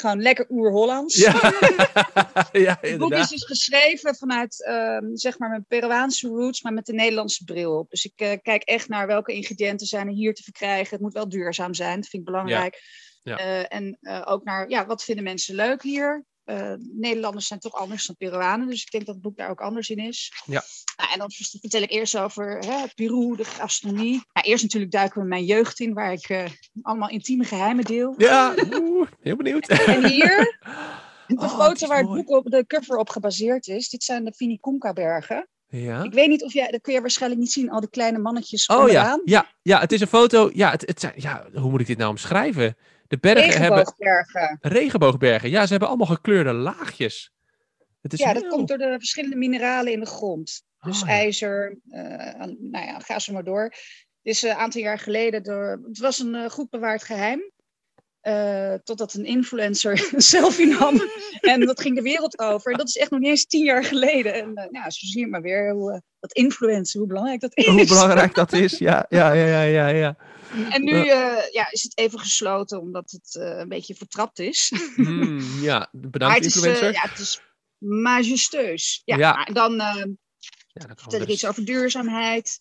gewoon 0.00 0.22
lekker 0.22 0.46
oer-Hollands. 0.48 1.16
Ja, 1.16 1.32
ja 2.52 2.78
Het 2.80 2.98
boek 2.98 3.12
is 3.12 3.28
dus 3.28 3.44
geschreven 3.44 4.14
vanuit 4.16 4.64
ehm, 4.64 5.04
zeg 5.14 5.38
maar 5.38 5.48
mijn 5.48 5.64
Peruaanse 5.68 6.28
roots, 6.28 6.62
maar 6.62 6.72
met 6.72 6.86
de 6.86 6.92
Nederlandse 6.92 7.44
bril 7.44 7.78
op. 7.78 7.90
Dus 7.90 8.04
ik 8.04 8.12
eh, 8.16 8.32
kijk 8.42 8.62
echt 8.62 8.88
naar 8.88 9.06
welke 9.06 9.32
ingrediënten 9.32 9.86
zijn 9.86 10.06
er 10.06 10.12
hier 10.12 10.34
te 10.34 10.42
verkrijgen. 10.42 10.90
Het 10.90 11.00
moet 11.00 11.12
wel 11.12 11.28
duurzaam 11.28 11.74
zijn, 11.74 12.00
dat 12.00 12.08
vind 12.08 12.22
ik 12.22 12.32
belangrijk. 12.32 12.82
Ja. 13.22 13.36
Eh, 13.36 13.76
en 13.76 13.98
eh, 14.00 14.22
ook 14.24 14.44
naar 14.44 14.68
ja, 14.68 14.86
wat 14.86 15.04
vinden 15.04 15.24
mensen 15.24 15.54
leuk 15.54 15.82
hier. 15.82 16.24
Eh, 16.44 16.72
Nederlanders 16.78 17.46
zijn 17.46 17.60
toch 17.60 17.74
anders 17.74 18.06
dan 18.06 18.16
Peruanen, 18.16 18.68
dus 18.68 18.82
ik 18.82 18.90
denk 18.90 19.06
dat 19.06 19.14
het 19.14 19.24
boek 19.24 19.36
daar 19.36 19.50
ook 19.50 19.60
anders 19.60 19.90
in 19.90 19.98
is. 19.98 20.32
Ja. 20.44 20.62
Nou, 20.96 21.12
en 21.12 21.18
dan 21.18 21.30
vertel 21.30 21.82
ik 21.82 21.90
eerst 21.90 22.16
over 22.18 22.58
hè, 22.58 22.84
Peru, 22.94 23.36
de 23.36 23.44
gastronomie. 23.44 24.22
Nou, 24.32 24.46
eerst 24.46 24.62
natuurlijk 24.62 24.92
duiken 24.92 25.20
we 25.22 25.28
mijn 25.28 25.44
jeugd 25.44 25.80
in, 25.80 25.94
waar 25.94 26.12
ik 26.12 26.28
eh, 26.28 26.44
allemaal 26.82 27.08
intieme 27.08 27.44
geheimen 27.44 27.84
deel. 27.84 28.14
Ja, 28.16 28.54
oeh, 28.72 29.08
heel 29.20 29.36
benieuwd. 29.36 29.68
En 29.68 30.08
hier, 30.08 30.58
de 31.26 31.34
Oh, 31.36 31.58
foto 31.58 31.72
is 31.72 31.86
waar 31.86 31.98
het 31.98 32.14
boek 32.14 32.30
op 32.30 32.50
de 32.50 32.66
cover 32.66 32.96
op 32.96 33.08
gebaseerd 33.08 33.66
is, 33.66 33.88
dit 33.88 34.04
zijn 34.04 34.24
de 34.24 34.32
Vinicunca-bergen. 34.36 35.48
Ja. 35.82 36.02
Ik 36.02 36.12
weet 36.12 36.28
niet 36.28 36.42
of 36.42 36.52
jij, 36.52 36.70
dat 36.70 36.80
kun 36.80 36.94
je 36.94 37.00
waarschijnlijk 37.00 37.40
niet 37.40 37.52
zien, 37.52 37.70
al 37.70 37.80
die 37.80 37.90
kleine 37.90 38.18
mannetjes 38.18 38.66
Oh 38.66 38.76
ja, 38.76 38.82
onderaan. 38.82 39.20
ja, 39.24 39.46
ja, 39.62 39.80
het 39.80 39.92
is 39.92 40.00
een 40.00 40.06
foto. 40.06 40.50
Ja, 40.52 40.70
het, 40.70 40.80
het 40.86 41.00
zijn, 41.00 41.12
ja, 41.16 41.46
hoe 41.54 41.70
moet 41.70 41.80
ik 41.80 41.86
dit 41.86 41.98
nou 41.98 42.10
omschrijven? 42.10 42.76
De 43.06 43.18
bergen 43.18 43.60
hebben 43.60 43.78
Regenboogbergen. 43.78 44.58
regenboogbergen. 44.60 45.50
Ja, 45.50 45.62
ze 45.64 45.70
hebben 45.70 45.88
allemaal 45.88 46.06
gekleurde 46.06 46.52
laagjes. 46.52 47.32
Het 48.02 48.12
is 48.12 48.18
Ja, 48.18 48.32
dat 48.32 48.46
komt 48.48 48.68
door 48.68 48.78
de 48.78 48.94
verschillende 48.98 49.36
mineralen 49.36 49.92
in 49.92 50.00
de 50.00 50.06
grond. 50.06 50.62
Dus 50.80 51.02
Oh, 51.02 51.08
ja. 51.08 51.14
ijzer, 51.14 51.78
eh, 51.90 52.00
nou 52.58 52.86
ja, 52.86 52.98
ga 52.98 53.18
zo 53.18 53.32
maar 53.32 53.44
door. 53.44 53.62
Het 53.62 53.74
is 54.22 54.42
een 54.42 54.52
aantal 54.54 54.80
jaar 54.80 54.98
geleden, 54.98 55.42
door, 55.42 55.80
het 55.88 55.98
was 55.98 56.18
een 56.18 56.34
eh, 56.34 56.50
goed 56.50 56.70
bewaard 56.70 57.02
geheim. 57.04 57.52
Eh, 58.24 58.74
totdat 58.84 59.14
een 59.14 59.24
influencer 59.24 60.08
een 60.14 60.20
selfie 60.20 60.66
nam. 60.66 61.00
en 61.40 61.60
dat 61.60 61.80
ging 61.80 61.96
de 61.96 62.02
wereld 62.02 62.38
over. 62.38 62.72
En 62.72 62.78
dat 62.78 62.88
is 62.88 62.96
echt 62.96 63.10
nog 63.10 63.20
niet 63.20 63.28
eens 63.28 63.46
tien 63.46 63.64
jaar 63.64 63.84
geleden. 63.84 64.34
En 64.34 64.50
uh, 64.54 64.64
ja, 64.70 64.90
zo 64.90 65.06
zie 65.06 65.20
je 65.20 65.26
maar 65.26 65.42
weer 65.42 65.72
hoe, 65.72 65.92
uh, 65.92 65.98
dat 66.20 66.32
influencer, 66.32 66.98
hoe 66.98 67.08
belangrijk 67.08 67.40
dat 67.40 67.56
is. 67.56 67.66
Hoe 67.66 67.86
belangrijk 67.86 68.34
dat 68.34 68.52
is, 68.52 68.78
ja, 68.78 69.06
ja, 69.08 69.32
ja, 69.32 69.46
ja, 69.46 69.62
ja. 69.62 69.88
ja. 69.88 70.16
En 70.70 70.84
nu 70.84 70.92
uh, 70.92 71.50
ja, 71.50 71.70
is 71.70 71.82
het 71.82 71.98
even 71.98 72.18
gesloten, 72.18 72.80
omdat 72.80 73.10
het 73.10 73.34
uh, 73.34 73.58
een 73.58 73.68
beetje 73.68 73.94
vertrapt 73.94 74.38
is. 74.38 74.72
Mm, 74.96 75.60
ja, 75.60 75.88
bedankt 75.92 76.36
het 76.36 76.44
is, 76.44 76.54
influencer. 76.54 76.92
ja, 76.92 77.08
het 77.08 77.18
is 77.18 77.40
majestueus. 77.78 79.02
Ja, 79.04 79.16
Ja. 79.16 79.34
maar 79.34 79.52
dan 79.52 79.72
ja, 79.72 80.06
vertel 80.72 80.94
kan 81.08 81.20
ik 81.20 81.26
dus- 81.26 81.34
iets 81.34 81.46
over 81.46 81.64
duurzaamheid. 81.64 82.60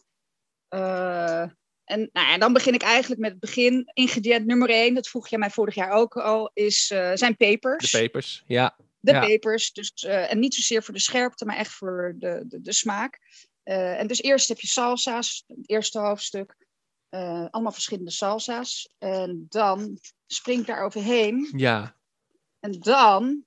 Eh, 1.84 1.96
en 1.98 2.10
nou 2.14 2.28
ja, 2.28 2.38
dan 2.38 2.54
begin 2.54 2.74
ik 2.74 2.82
eigenlijk 2.82 3.22
met 3.22 3.32
het 3.32 3.40
begin. 3.40 3.90
Ingrediënt 3.94 4.46
nummer 4.46 4.70
één, 4.70 4.94
dat 4.94 5.08
vroeg 5.08 5.28
jij 5.28 5.40
mij 5.40 5.50
vorig 5.50 5.76
jaar 5.76 5.92
ook 5.92 6.18
al, 6.18 6.52
is, 6.54 6.92
uh, 6.92 7.12
zijn 7.14 7.38
pepers. 7.38 7.92
De 7.92 7.98
pepers, 7.98 8.44
ja. 8.48 8.78
De 9.00 9.12
ja. 9.12 9.20
pepers. 9.26 9.72
Dus, 9.74 10.04
uh, 10.08 10.32
en 10.32 10.40
niet 10.40 10.54
zozeer 10.56 10.84
voor 10.84 10.94
de 10.94 11.00
scherpte, 11.00 11.46
maar 11.46 11.58
echt 11.58 11.72
voor 11.72 12.16
de, 12.18 12.44
de, 12.48 12.62
de 12.62 12.74
smaak. 12.74 13.20
Uh, 13.66 14.00
en 14.00 14.08
dus 14.08 14.22
eerst 14.22 14.48
heb 14.48 14.60
je 14.60 14.68
salsa's, 14.68 15.44
het 15.48 15.70
eerste 15.70 16.00
hoofdstuk. 16.00 16.56
Allemaal 17.10 17.72
verschillende 17.72 18.12
salsa's. 18.12 18.90
En 18.98 19.46
dan 19.50 20.00
spring 20.28 20.60
ik 20.60 20.66
daar 20.68 20.84
overheen. 20.84 21.54
Ja, 21.56 21.96
En 22.60 22.72
dan, 22.80 23.44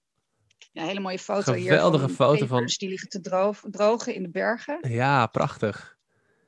ja, 0.73 0.83
een 0.83 0.89
hele 0.89 1.01
mooie 1.01 1.19
foto 1.19 1.53
hier. 1.53 1.73
Geweldige 1.73 2.09
foto 2.09 2.47
van- 2.47 2.67
Die 2.67 2.89
liggen 2.89 3.09
te 3.09 3.21
dro- 3.21 3.55
drogen 3.71 4.15
in 4.15 4.23
de 4.23 4.29
bergen. 4.31 4.79
ja, 4.91 5.27
prachtig. 5.27 5.96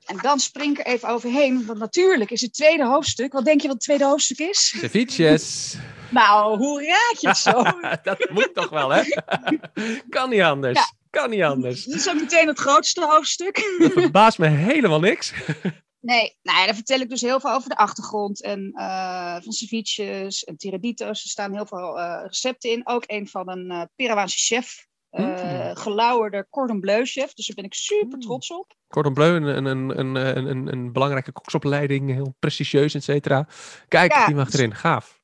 En 0.09 0.19
dan 0.23 0.39
spring 0.39 0.79
ik 0.79 0.87
er 0.87 0.93
even 0.93 1.09
overheen. 1.09 1.67
Want 1.67 1.79
natuurlijk 1.79 2.31
is 2.31 2.41
het 2.41 2.55
tweede 2.55 2.87
hoofdstuk. 2.87 3.33
Wat 3.33 3.45
denk 3.45 3.61
je 3.61 3.67
wat 3.67 3.77
het 3.77 3.85
tweede 3.85 4.05
hoofdstuk 4.05 4.39
is? 4.39 4.75
Ceviches. 4.79 5.77
Nou, 6.11 6.59
hoe 6.59 6.87
raad 6.87 7.21
je 7.21 7.29
het 7.29 7.37
zo? 7.37 7.63
dat 8.11 8.31
moet 8.31 8.55
toch 8.55 8.69
wel, 8.69 8.91
hè? 8.91 9.03
kan 10.09 10.31
niet 10.31 10.41
anders. 10.41 10.79
Ja. 10.79 10.97
Kan 11.11 11.31
niet 11.31 11.43
anders. 11.43 11.85
Dit 11.85 11.95
is 11.95 12.09
ook 12.09 12.21
meteen 12.21 12.47
het 12.47 12.59
grootste 12.59 13.05
hoofdstuk. 13.05 13.77
Dat 13.79 13.93
verbaast 13.93 14.39
me 14.39 14.49
helemaal 14.49 15.01
niks. 15.01 15.33
Nee, 16.01 16.37
nou 16.43 16.59
ja, 16.59 16.65
daar 16.65 16.75
vertel 16.75 17.01
ik 17.01 17.09
dus 17.09 17.21
heel 17.21 17.41
veel 17.41 17.51
over 17.51 17.69
de 17.69 17.77
achtergrond 17.77 18.43
en 18.43 18.73
uh, 18.75 19.37
van 19.43 19.53
ceviches 19.53 20.45
en 20.45 20.57
tiraditos. 20.57 21.23
Er 21.23 21.31
staan 21.31 21.55
heel 21.55 21.67
veel 21.67 21.99
uh, 21.99 22.21
recepten 22.25 22.71
in. 22.71 22.87
Ook 22.87 23.05
een 23.07 23.29
van 23.29 23.51
een 23.51 23.73
uh, 23.73 23.83
Peruaanse 23.97 24.39
chef, 24.39 24.87
Mm. 25.19 25.77
gelauwerde 25.77 26.47
cordon 26.51 26.81
bleu 26.81 27.05
chef. 27.05 27.35
Dus 27.35 27.47
daar 27.47 27.57
ben 27.57 27.65
ik 27.65 27.75
super 27.75 28.17
Mm. 28.17 28.21
trots 28.21 28.51
op. 28.51 28.77
Cordon 28.89 29.15
Bleu, 29.15 29.35
een, 29.37 29.65
een, 29.65 29.99
een, 29.99 30.15
een, 30.15 30.73
een, 30.73 30.93
belangrijke 30.93 31.33
koksopleiding, 31.33 32.11
heel 32.13 32.35
prestigieus, 32.39 32.95
et 32.95 33.05
cetera. 33.05 33.49
Kijk, 33.89 34.13
Ja, 34.13 34.27
die 34.27 34.35
mag 34.35 34.51
dus- 34.51 34.55
erin. 34.61 34.75
Gaaf. 34.75 35.17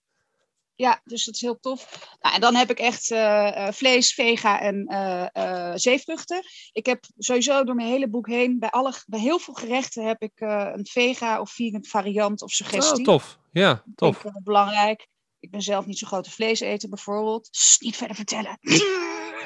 Ja, 0.76 1.00
dus 1.04 1.24
dat 1.24 1.34
is 1.34 1.40
heel 1.40 1.60
tof. 1.60 2.08
Nou, 2.20 2.34
en 2.34 2.40
dan 2.40 2.54
heb 2.54 2.70
ik 2.70 2.78
echt 2.78 3.10
uh, 3.10 3.68
vlees, 3.70 4.14
vega 4.14 4.60
en 4.60 4.90
uh, 4.92 5.72
zeevruchten. 5.74 6.42
Ik 6.72 6.86
heb 6.86 7.04
sowieso 7.18 7.64
door 7.64 7.74
mijn 7.74 7.88
hele 7.88 8.08
boek 8.08 8.26
heen, 8.26 8.58
bij, 8.58 8.70
alle, 8.70 8.92
bij 9.06 9.20
heel 9.20 9.38
veel 9.38 9.54
gerechten 9.54 10.06
heb 10.06 10.22
ik 10.22 10.32
een 10.40 10.86
vega 10.90 11.40
of 11.40 11.50
vegan 11.50 11.84
variant 11.84 12.42
of 12.42 12.50
suggestie. 12.50 12.98
Oh, 12.98 13.04
tof. 13.04 13.38
Ja, 13.50 13.84
tof. 13.94 14.24
Ik, 14.24 14.32
belangrijk. 14.42 15.08
Ik 15.40 15.50
ben 15.50 15.62
zelf 15.62 15.86
niet 15.86 15.98
zo'n 15.98 16.08
grote 16.08 16.30
vleeseter 16.30 16.88
bijvoorbeeld. 16.88 17.48
Sst, 17.50 17.80
niet 17.80 17.96
verder 17.96 18.16
vertellen. 18.16 18.58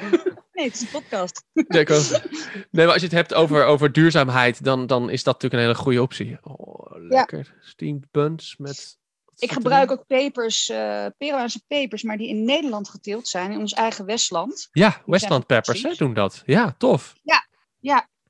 Nee, 0.51 0.67
het 0.67 0.77
is 0.77 0.81
een 0.81 1.01
podcast. 1.01 1.45
Nee, 1.53 1.85
nee, 2.71 2.85
maar 2.85 2.93
als 2.93 2.95
je 2.95 3.07
het 3.07 3.11
hebt 3.11 3.33
over, 3.33 3.65
over 3.65 3.91
duurzaamheid, 3.91 4.63
dan, 4.63 4.87
dan 4.87 5.09
is 5.09 5.23
dat 5.23 5.33
natuurlijk 5.33 5.61
een 5.61 5.67
hele 5.67 5.83
goede 5.83 6.01
optie. 6.01 6.37
Oh, 6.41 6.91
lekker. 7.09 7.55
Steamed 7.61 8.11
buns 8.11 8.55
met... 8.57 8.97
Ik 9.35 9.51
gebruik 9.51 9.91
ook 9.91 10.05
pepers, 10.07 10.69
eh 10.69 11.05
Peruaanse 11.17 11.61
pepers, 11.67 12.03
maar 12.03 12.17
die 12.17 12.27
in 12.27 12.43
Nederland 12.43 12.89
geteeld 12.89 13.27
zijn, 13.27 13.51
in 13.51 13.59
ons 13.59 13.73
eigen 13.73 14.05
Westland. 14.05 14.69
Ja, 14.71 15.01
Westland 15.05 15.45
Peppers 15.45 15.83
hè, 15.83 15.93
doen 15.95 16.13
dat. 16.13 16.41
Ja, 16.45 16.75
tof. 16.77 17.13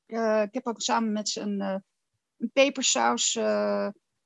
Eh, 0.10 0.42
ik 0.42 0.54
heb 0.54 0.68
ook 0.68 0.82
samen 0.82 1.12
met 1.12 1.30
ze 1.30 1.42
een, 1.42 1.62
eh, 1.62 1.76
een 2.38 2.52
pepersaus 2.54 3.40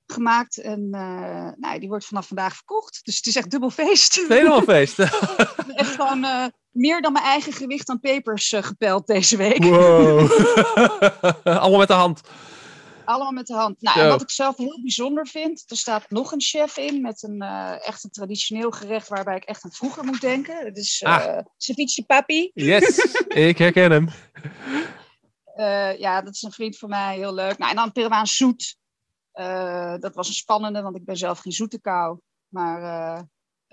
gemaakt. 0.05 0.57
En 0.57 0.87
eh, 0.91 1.51
nou, 1.55 1.79
die 1.79 1.89
wordt 1.89 2.05
vanaf 2.05 2.27
vandaag 2.27 2.55
verkocht. 2.55 2.99
Dus 3.03 3.15
het 3.15 3.25
is 3.25 3.35
echt 3.35 3.51
dubbel 3.51 3.69
feest. 3.69 4.25
Helemaal 4.27 4.61
feest. 4.73 4.99
echt 4.99 5.95
gewoon 5.95 6.51
meer 6.73 7.01
dan 7.01 7.13
mijn 7.13 7.25
eigen 7.25 7.53
gewicht 7.53 7.89
aan 7.89 7.99
pepers 7.99 8.51
eh, 8.51 8.63
gepeld 8.63 9.07
deze 9.07 9.37
week. 9.37 9.63
wow. 9.63 10.31
Allemaal 11.43 11.77
met 11.79 11.87
de 11.87 11.93
hand. 11.93 12.21
Allemaal 13.05 13.31
met 13.31 13.47
de 13.47 13.53
hand. 13.53 13.81
Nou, 13.81 13.99
en 13.99 14.07
wat 14.07 14.21
ik 14.21 14.29
zelf 14.29 14.57
heel 14.57 14.79
bijzonder 14.81 15.27
vind, 15.27 15.63
er 15.67 15.77
staat 15.77 16.09
nog 16.09 16.31
een 16.31 16.41
chef 16.41 16.77
in 16.77 17.01
met 17.01 17.23
een 17.23 17.41
eh, 17.41 17.87
echt 17.87 18.03
een 18.03 18.09
traditioneel 18.09 18.71
gerecht 18.71 19.07
waarbij 19.07 19.35
ik 19.35 19.43
echt 19.43 19.63
aan 19.63 19.71
vroeger 19.71 20.03
moet 20.03 20.21
denken. 20.21 20.63
Dat 20.65 20.77
is 20.77 21.01
eh 21.01 21.11
Ah. 21.27 21.45
ceviche 21.57 22.05
papi. 22.05 22.51
Yes, 22.53 22.97
ik 23.49 23.57
herken 23.57 23.91
hem. 23.91 24.09
Eh, 25.55 25.99
ja, 25.99 26.21
dat 26.21 26.33
is 26.33 26.41
een 26.41 26.51
vriend 26.51 26.77
van 26.77 26.89
mij, 26.89 27.15
heel 27.15 27.33
leuk. 27.33 27.57
Nou, 27.57 27.69
en 27.69 27.75
dan 27.77 27.91
Peruaans 27.91 28.35
zoet. 28.35 28.77
Eh, 29.31 29.95
dat 29.99 30.15
was 30.15 30.27
een 30.27 30.33
spannende, 30.33 30.81
want 30.81 30.95
ik 30.95 31.05
ben 31.05 31.17
zelf 31.17 31.39
geen 31.39 31.51
zoete 31.51 31.81
kou. 31.81 32.19
Maar 32.47 32.81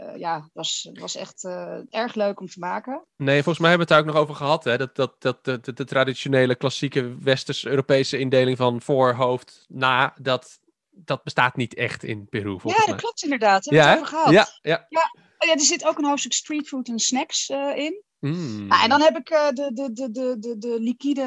eh, 0.01 0.17
ja, 0.19 0.51
was, 0.53 0.91
was 0.93 1.17
echt 1.17 1.45
eh, 1.45 1.79
erg 1.91 2.15
leuk 2.15 2.41
om 2.41 2.47
te 2.47 2.59
maken. 2.59 3.07
Nee, 3.17 3.43
volgens 3.43 3.59
mij 3.59 3.69
hebben 3.69 3.89
we 3.89 3.95
het 3.95 4.05
daar 4.05 4.11
ook 4.11 4.15
nog 4.15 4.23
over 4.23 4.45
gehad. 4.45 4.65
Hè? 4.65 4.77
Dat, 4.77 4.97
dat, 4.97 5.15
dat, 5.19 5.45
de, 5.45 5.61
de, 5.61 5.73
de 5.73 5.85
traditionele, 5.85 6.55
klassieke 6.55 7.17
Westers-Europese 7.19 8.19
indeling 8.19 8.57
van 8.57 8.81
voor, 8.81 9.15
hoofd, 9.15 9.65
na, 9.69 10.15
dat, 10.21 10.61
dat 10.91 11.23
bestaat 11.23 11.57
niet 11.57 11.75
echt 11.75 12.05
in 12.05 12.29
Peru, 12.29 12.59
Ja, 12.63 12.75
dat 12.77 12.87
mij. 12.87 12.97
klopt 12.97 13.23
inderdaad. 13.23 13.65
Ja, 13.65 13.87
hebben 13.87 13.95
we 13.95 14.01
het 14.01 14.15
over 14.15 14.33
gehad. 14.33 14.59
ja, 14.63 14.87
ja. 14.89 15.03
Oh, 15.39 15.49
ja, 15.49 15.55
er 15.55 15.61
zit 15.61 15.85
ook 15.85 15.99
een 15.99 16.05
hoofdstuk 16.05 16.33
streetfood 16.33 16.89
en 16.89 16.99
snacks 16.99 17.49
eh, 17.49 17.77
in. 17.77 18.03
Mm. 18.21 18.67
Nou, 18.67 18.83
en 18.83 18.89
dan 18.89 19.01
heb 19.01 19.17
ik 19.17 19.29
eh, 19.31 19.49
de, 19.49 19.71
de, 19.73 19.93
de, 19.93 20.11
de, 20.11 20.37
de, 20.39 20.59
de 20.59 20.81
liquide 20.81 21.23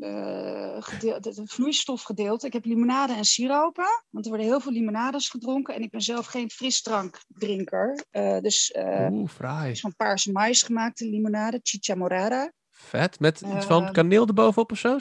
eh, 0.00 0.76
gedeel- 0.82 1.20
de, 1.20 1.34
de 1.34 1.46
vloeistof 1.46 2.02
gedeeld. 2.02 2.44
Ik 2.44 2.52
heb 2.52 2.64
limonade 2.64 3.12
en 3.12 3.24
siropen. 3.24 3.84
Want 4.10 4.24
er 4.24 4.30
worden 4.30 4.48
heel 4.50 4.60
veel 4.60 4.72
limonades 4.72 5.28
gedronken. 5.28 5.74
En 5.74 5.82
ik 5.82 5.90
ben 5.90 6.00
zelf 6.00 6.26
geen 6.26 6.50
frisdrankdrinker. 6.50 8.04
Eh 8.10 8.38
dus 8.40 8.70
eh 8.70 9.08
Oeh, 9.10 9.28
fraai. 9.28 9.70
is 9.70 9.80
van 9.80 9.96
paarse 9.96 10.32
mais 10.32 10.62
gemaakte 10.62 11.04
limonade. 11.08 11.60
Chicha 11.62 11.94
morada. 11.94 12.52
Vet. 12.70 13.20
Met 13.20 13.40
iets 13.56 13.66
van 13.66 13.82
Ehm, 13.84 13.92
kaneel 13.92 14.26
erbovenop 14.26 14.72
of 14.72 14.78
zo? 14.78 14.98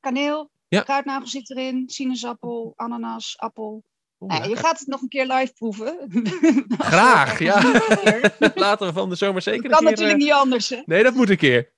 Kaneel. 0.00 0.50
Ja. 0.68 0.82
Kruidnagel 0.82 1.26
zit 1.26 1.50
erin. 1.50 1.88
Sinaasappel. 1.88 2.72
Ananas. 2.76 3.34
Appel. 3.38 3.82
Nou, 4.26 4.48
je 4.48 4.56
gaat 4.56 4.78
het 4.78 4.88
nog 4.88 5.02
een 5.02 5.08
keer 5.08 5.26
live 5.26 5.52
proeven. 5.52 5.98
Graag, 6.78 7.38
ja. 7.38 7.62
Laten 8.54 8.86
we 8.86 8.92
van 8.92 9.08
de 9.08 9.14
zomer 9.14 9.42
zeker 9.42 9.68
Dat 9.68 9.70
een 9.70 9.84
kan 9.86 9.86
keer... 9.86 9.90
natuurlijk 9.90 10.18
eh, 10.18 10.24
niet 10.24 10.42
anders. 10.42 10.68
Hè? 10.68 10.82
Nee, 10.86 11.02
dat 11.02 11.14
moet 11.14 11.30
een 11.30 11.36
keer. 11.36 11.72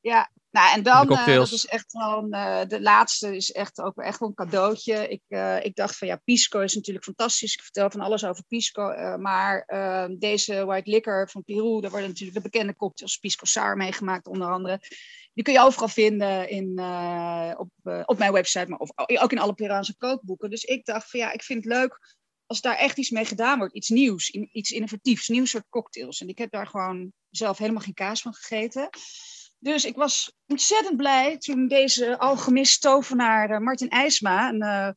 Ja, 0.00 0.30
nou 0.52 0.74
en 0.74 0.82
dan, 0.82 1.10
eh, 1.10 1.26
dat 1.26 1.52
is 1.52 1.66
echt 1.66 1.94
een, 1.94 2.32
eh, 2.32 2.60
de 2.68 2.80
laatste 2.80 3.36
is 3.36 3.52
echt 3.52 3.80
ook 3.80 3.96
echt 3.96 4.18
wel 4.18 4.28
een 4.28 4.34
cadeautje. 4.34 5.08
Ik, 5.08 5.22
eh, 5.28 5.64
ik 5.64 5.74
dacht 5.74 5.96
van 5.96 6.08
ja, 6.08 6.16
Pisco 6.24 6.60
is 6.60 6.74
natuurlijk 6.74 7.04
fantastisch. 7.04 7.54
Ik 7.54 7.62
vertel 7.62 7.90
van 7.90 8.00
alles 8.00 8.24
over 8.24 8.44
Pisco. 8.48 9.16
maar 9.18 9.62
eh, 9.66 10.04
deze 10.18 10.64
white 10.64 10.90
liquor 10.90 11.30
van 11.30 11.44
Peru, 11.44 11.80
daar 11.80 11.90
worden 11.90 12.08
natuurlijk 12.08 12.36
de 12.36 12.50
bekende 12.50 12.76
cocktails 12.76 13.16
Pisco 13.16 13.44
Sour 13.44 13.76
meegemaakt 13.76 14.26
onder 14.26 14.50
andere. 14.50 14.80
Die 15.34 15.44
kun 15.44 15.52
je 15.52 15.60
overal 15.60 15.88
vinden 15.88 16.48
in, 16.48 16.68
op, 17.56 17.70
op 18.04 18.18
mijn 18.18 18.32
website, 18.32 18.68
maar 18.68 18.78
of, 18.78 18.90
ook 18.94 19.32
in 19.32 19.38
alle 19.38 19.54
Peruaanse 19.54 19.96
kookboeken. 19.96 20.50
Dus 20.50 20.64
ik 20.64 20.84
dacht 20.84 21.10
van 21.10 21.20
ja, 21.20 21.32
ik 21.32 21.42
vind 21.42 21.64
het 21.64 21.72
leuk 21.72 22.16
als 22.46 22.60
daar 22.60 22.76
echt 22.76 22.98
iets 22.98 23.10
mee 23.10 23.24
gedaan 23.24 23.58
wordt. 23.58 23.74
Iets 23.74 23.88
nieuws, 23.88 24.30
iets 24.30 24.70
innovatiefs, 24.70 25.28
nieuw 25.28 25.44
soort 25.44 25.68
cocktails. 25.68 26.20
En 26.20 26.28
ik 26.28 26.38
heb 26.38 26.50
daar 26.50 26.66
gewoon 26.66 27.12
zelf 27.30 27.58
helemaal 27.58 27.82
geen 27.82 27.94
kaas 27.94 28.22
van 28.22 28.34
gegeten. 28.34 28.88
Dus 29.62 29.84
ik 29.84 29.96
was 29.96 30.36
ontzettend 30.46 30.96
blij 30.96 31.38
toen 31.38 31.68
deze 31.68 32.18
alchemist 32.18 32.80
tovenaar 32.80 33.50
eh, 33.50 33.58
Martin 33.58 33.88
IJsma, 33.88 34.48
een 34.48 34.62
eh, 34.62 34.88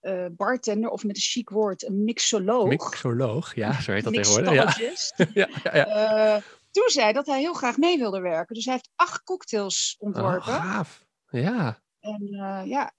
eh, 0.00 0.30
bartender, 0.30 0.90
of 0.90 1.04
met 1.04 1.16
een 1.16 1.22
chic 1.22 1.50
woord, 1.50 1.82
een 1.82 2.04
mixoloog. 2.04 2.68
Mixoloog, 2.68 3.54
ja, 3.54 3.80
zo 3.80 3.92
heet 3.92 4.04
dat 4.04 4.12
tegenwoordig. 4.12 4.78
Ja. 4.78 5.26
Ja, 5.34 5.48
ja, 5.62 5.76
ja. 5.76 6.42
toen 6.70 6.88
zei 6.88 7.12
dat 7.12 7.26
hij 7.26 7.40
heel 7.40 7.54
graag 7.54 7.76
mee 7.76 7.98
wilde 7.98 8.20
werken. 8.20 8.54
Dus 8.54 8.64
hij 8.64 8.74
heeft 8.74 8.90
acht 8.96 9.22
cocktails 9.22 9.96
Oh, 9.98 10.06
ontworpen. 10.06 10.52
gaaf. 10.52 11.04
Ja. 11.30 11.82
En 12.00 12.28
ja. 12.66 12.92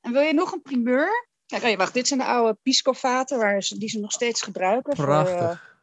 En 0.00 0.12
wil 0.12 0.22
je 0.22 0.34
nog 0.34 0.52
een 0.52 0.62
primeur? 0.62 1.28
Kijk, 1.46 1.62
oh 1.62 1.68
ja, 1.68 1.76
wacht, 1.76 1.94
dit 1.94 2.08
zijn 2.08 2.20
de 2.20 2.26
oude 2.26 2.58
pisco-vaten 2.62 3.38
waar 3.38 3.62
ze, 3.62 3.78
die 3.78 3.88
ze 3.88 3.98
nog 4.00 4.12
steeds 4.12 4.42
gebruiken. 4.42 4.96
voor, 4.96 5.04
Prachtig. 5.04 5.78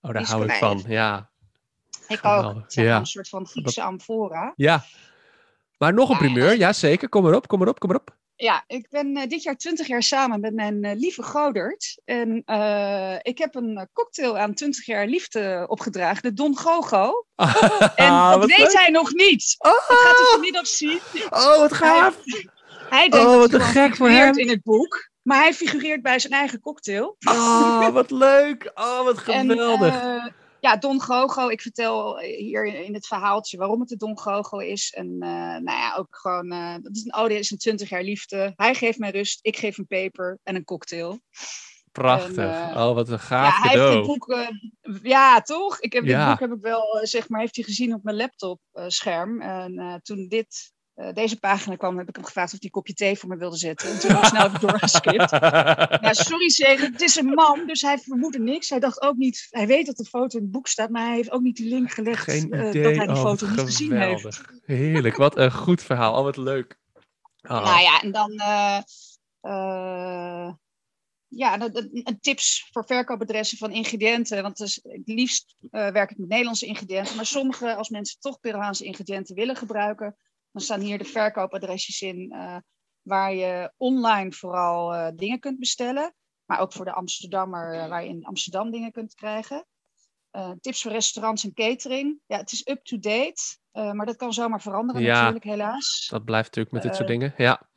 Oh, 0.00 0.12
daar 0.12 0.24
hou 0.26 0.44
ik 0.44 0.52
van. 0.52 0.84
Ja. 0.86 1.30
Ik 2.08 2.24
ook. 2.24 2.36
Geweldig, 2.36 2.74
ja. 2.74 2.96
een 2.96 3.06
soort 3.06 3.28
van 3.28 3.46
Griekse 3.46 3.82
amfora. 3.82 4.52
Ja. 4.56 4.84
Maar 5.78 5.94
nog 5.94 6.10
een 6.10 6.18
primeur. 6.18 6.56
Ja, 6.58 6.72
zeker. 6.72 7.08
Kom 7.08 7.26
erop, 7.26 7.48
kom 7.48 7.62
erop, 7.62 7.78
kom 7.78 7.90
erop. 7.90 8.16
Ja, 8.36 8.64
ik 8.66 8.86
ben 8.90 9.16
eh, 9.16 9.28
dit 9.28 9.42
jaar 9.42 9.56
20 9.56 9.86
jaar 9.86 10.02
samen 10.02 10.40
met 10.40 10.54
mijn 10.54 10.84
eh, 10.84 10.96
lieve 10.96 11.22
Godert. 11.22 12.00
En 12.04 12.42
eh, 12.44 13.14
ik 13.22 13.38
heb 13.38 13.54
een 13.54 13.88
cocktail 13.92 14.38
aan 14.38 14.54
20 14.54 14.86
jaar 14.86 15.06
liefde 15.06 15.64
opgedragen, 15.68 16.22
de 16.22 16.32
Don 16.32 16.56
Gogo. 16.58 17.10
En 17.94 18.08
Ah, 18.10 18.30
dat 18.32 18.44
weet 18.48 18.58
leuk. 18.58 18.72
hij 18.72 18.90
nog 18.90 19.12
niet. 19.14 19.54
Oh, 19.58 19.72
Dat 19.72 19.82
gaat 19.98 20.16
hij 20.16 20.26
vanmiddag 20.30 20.66
zien. 20.66 21.00
oh, 21.30 21.56
wat 21.58 21.72
gaaf. 21.72 22.16
Hij 22.88 23.08
denkt 23.08 23.26
Oh, 23.26 23.32
dat 23.32 23.40
wat 23.40 23.50
hij 23.50 23.60
een 23.60 23.66
gek 23.66 23.96
voor 23.96 24.08
hem. 24.08 24.38
in 24.38 24.48
het 24.48 24.62
boek. 24.62 25.08
Maar 25.22 25.38
hij 25.38 25.54
figureert 25.54 26.02
bij 26.02 26.18
zijn 26.18 26.32
eigen 26.32 26.60
cocktail. 26.60 27.16
Oh, 27.28 27.88
wat 27.88 28.10
leuk. 28.10 28.70
Oh, 28.74 29.04
wat 29.04 29.18
geweldig. 29.28 29.94
Ja, 30.60 30.76
Don 30.76 31.00
Gogo. 31.02 31.48
Ik 31.48 31.60
vertel 31.60 32.18
hier 32.18 32.64
in 32.66 32.94
het 32.94 33.06
verhaaltje 33.06 33.58
waarom 33.58 33.80
het 33.80 33.88
de 33.88 33.96
Don 33.96 34.18
Gogo 34.18 34.58
is. 34.58 34.92
En 34.96 35.06
eh, 35.20 35.28
nou 35.30 35.64
ja, 35.78 35.94
ook 35.96 36.16
gewoon, 36.16 36.50
eh, 36.52 36.74
dat 36.82 36.96
is 36.96 37.04
een 37.04 37.14
ode 37.14 37.38
is 37.38 37.50
een 37.50 37.58
20 37.58 37.88
jaar 37.88 38.02
liefde. 38.02 38.52
Hij 38.56 38.74
geeft 38.74 38.98
mij 38.98 39.10
rust, 39.10 39.38
ik 39.42 39.56
geef 39.56 39.78
een 39.78 39.86
peper 39.86 40.38
en 40.42 40.54
een 40.56 40.64
cocktail. 40.64 41.20
Prachtig. 41.92 42.36
en, 42.36 42.70
eh, 42.70 42.86
oh, 42.88 42.94
wat 42.94 43.08
een 43.08 43.18
gaaf 43.20 43.54
ja, 43.54 43.60
hij 43.60 43.70
heeft 43.80 43.92
dit 43.92 44.06
cadeau. 44.06 44.48
boek, 44.86 45.02
ja, 45.02 45.40
toch? 45.40 45.80
Ik 45.80 45.92
heb 45.92 46.04
Ja. 46.04 46.18
dit 46.18 46.28
boek 46.28 46.48
heb 46.48 46.58
ik 46.58 46.62
wel, 46.64 46.98
zeg 47.02 47.28
maar, 47.28 47.40
heeft 47.40 47.56
hij 47.56 47.64
gezien 47.64 47.94
op 47.94 48.02
mijn 48.02 48.16
laptopscherm. 48.16 49.40
en 49.40 49.78
eh, 49.78 49.94
toen 49.94 50.28
dit, 50.28 50.72
eh, 50.98 51.12
deze 51.12 51.38
pagina 51.38 51.76
kwam, 51.76 51.98
heb 51.98 52.08
ik 52.08 52.14
hem 52.14 52.24
gevraagd 52.24 52.52
of 52.52 52.58
hij 52.58 52.64
een 52.64 52.70
kopje 52.70 52.94
thee 52.94 53.18
voor 53.18 53.28
me 53.28 53.36
wilde 53.36 53.56
zetten. 53.56 53.90
En 53.90 54.00
toen 54.00 54.10
heb 54.10 54.22
ik 54.22 54.28
snel 54.28 54.46
even 54.46 54.60
doorgeskipt. 54.60 55.30
Ja, 56.08 56.12
sorry 56.12 56.50
zeg, 56.50 56.80
het 56.80 57.00
is 57.00 57.16
een 57.16 57.26
man, 57.26 57.66
dus 57.66 57.82
hij 57.82 57.98
vermoedde 57.98 58.38
niks. 58.38 58.68
Hij 58.68 58.80
dacht 58.80 59.02
ook 59.02 59.16
niet, 59.16 59.46
hij 59.50 59.66
weet 59.66 59.86
dat 59.86 59.96
de 59.96 60.04
foto 60.04 60.36
in 60.36 60.42
het 60.42 60.52
boek 60.52 60.66
staat, 60.66 60.90
maar 60.90 61.06
hij 61.06 61.14
heeft 61.14 61.30
ook 61.30 61.40
niet 61.40 61.56
die 61.56 61.68
link 61.68 61.90
gelegd 61.90 62.22
Geen 62.22 62.52
eh, 62.52 62.62
dat 62.62 62.72
hij 62.74 62.92
die 62.92 63.08
oh, 63.08 63.20
foto 63.20 63.46
niet 63.46 63.60
gezien 63.60 63.92
heeft. 63.92 64.40
Heerlijk. 64.64 65.16
Wat 65.16 65.36
een 65.36 65.52
goed 65.52 65.82
verhaal. 65.82 66.16
Oh, 66.16 66.22
wat 66.22 66.36
leuk. 66.36 66.78
Oh. 67.42 67.64
Nou 67.64 67.80
ja, 67.80 68.00
en 68.00 68.12
dan 68.12 68.30
eh, 69.40 70.52
ja, 71.28 71.58
de- 71.58 71.70
de- 71.70 72.00
een 72.04 72.20
tips 72.20 72.68
voor 72.72 72.84
verkoopadressen 72.86 73.58
van 73.58 73.70
ingrediënten. 73.70 74.42
Want 74.42 74.56
dus, 74.56 74.80
het 74.82 75.02
liefst 75.04 75.54
werk 75.70 76.10
ik 76.10 76.18
met 76.18 76.28
Nederlandse 76.28 76.66
ingrediënten. 76.66 77.16
Maar 77.16 77.26
sommige, 77.26 77.74
als 77.74 77.88
mensen 77.88 78.20
toch 78.20 78.40
Peruaanse 78.40 78.84
ingrediënten 78.84 79.34
willen 79.34 79.56
gebruiken, 79.56 80.16
dan 80.52 80.62
staan 80.62 80.80
hier 80.80 80.98
de 80.98 81.04
verkoopadresjes 81.04 82.00
in 82.00 82.32
eh, 82.32 82.56
waar 83.02 83.34
je 83.34 83.72
online 83.76 84.32
vooral 84.32 84.94
eh, 84.94 85.08
dingen 85.14 85.40
kunt 85.40 85.58
bestellen. 85.58 86.14
Maar 86.44 86.60
ook 86.60 86.72
voor 86.72 86.84
de 86.84 86.92
Amsterdammer, 86.92 87.74
eh, 87.74 87.88
waar 87.88 88.02
je 88.02 88.08
in 88.08 88.24
Amsterdam 88.24 88.70
dingen 88.70 88.92
kunt 88.92 89.14
krijgen. 89.14 89.66
Tips 90.60 90.82
voor 90.82 90.92
restaurants 90.92 91.44
en 91.44 91.54
catering. 91.54 92.20
Ja, 92.26 92.36
het 92.36 92.52
is 92.52 92.66
up-to-date, 92.66 93.58
maar 93.72 94.06
dat 94.06 94.16
kan 94.16 94.32
zomaar 94.32 94.62
veranderen 94.62 95.02
Ja. 95.02 95.14
natuurlijk, 95.14 95.44
helaas. 95.44 96.06
Dat 96.10 96.24
blijft 96.24 96.46
natuurlijk 96.46 96.74
met 96.74 96.82
dit 96.82 96.94
soort 96.94 97.08
dingen. 97.08 97.34
Ja. 97.36 97.68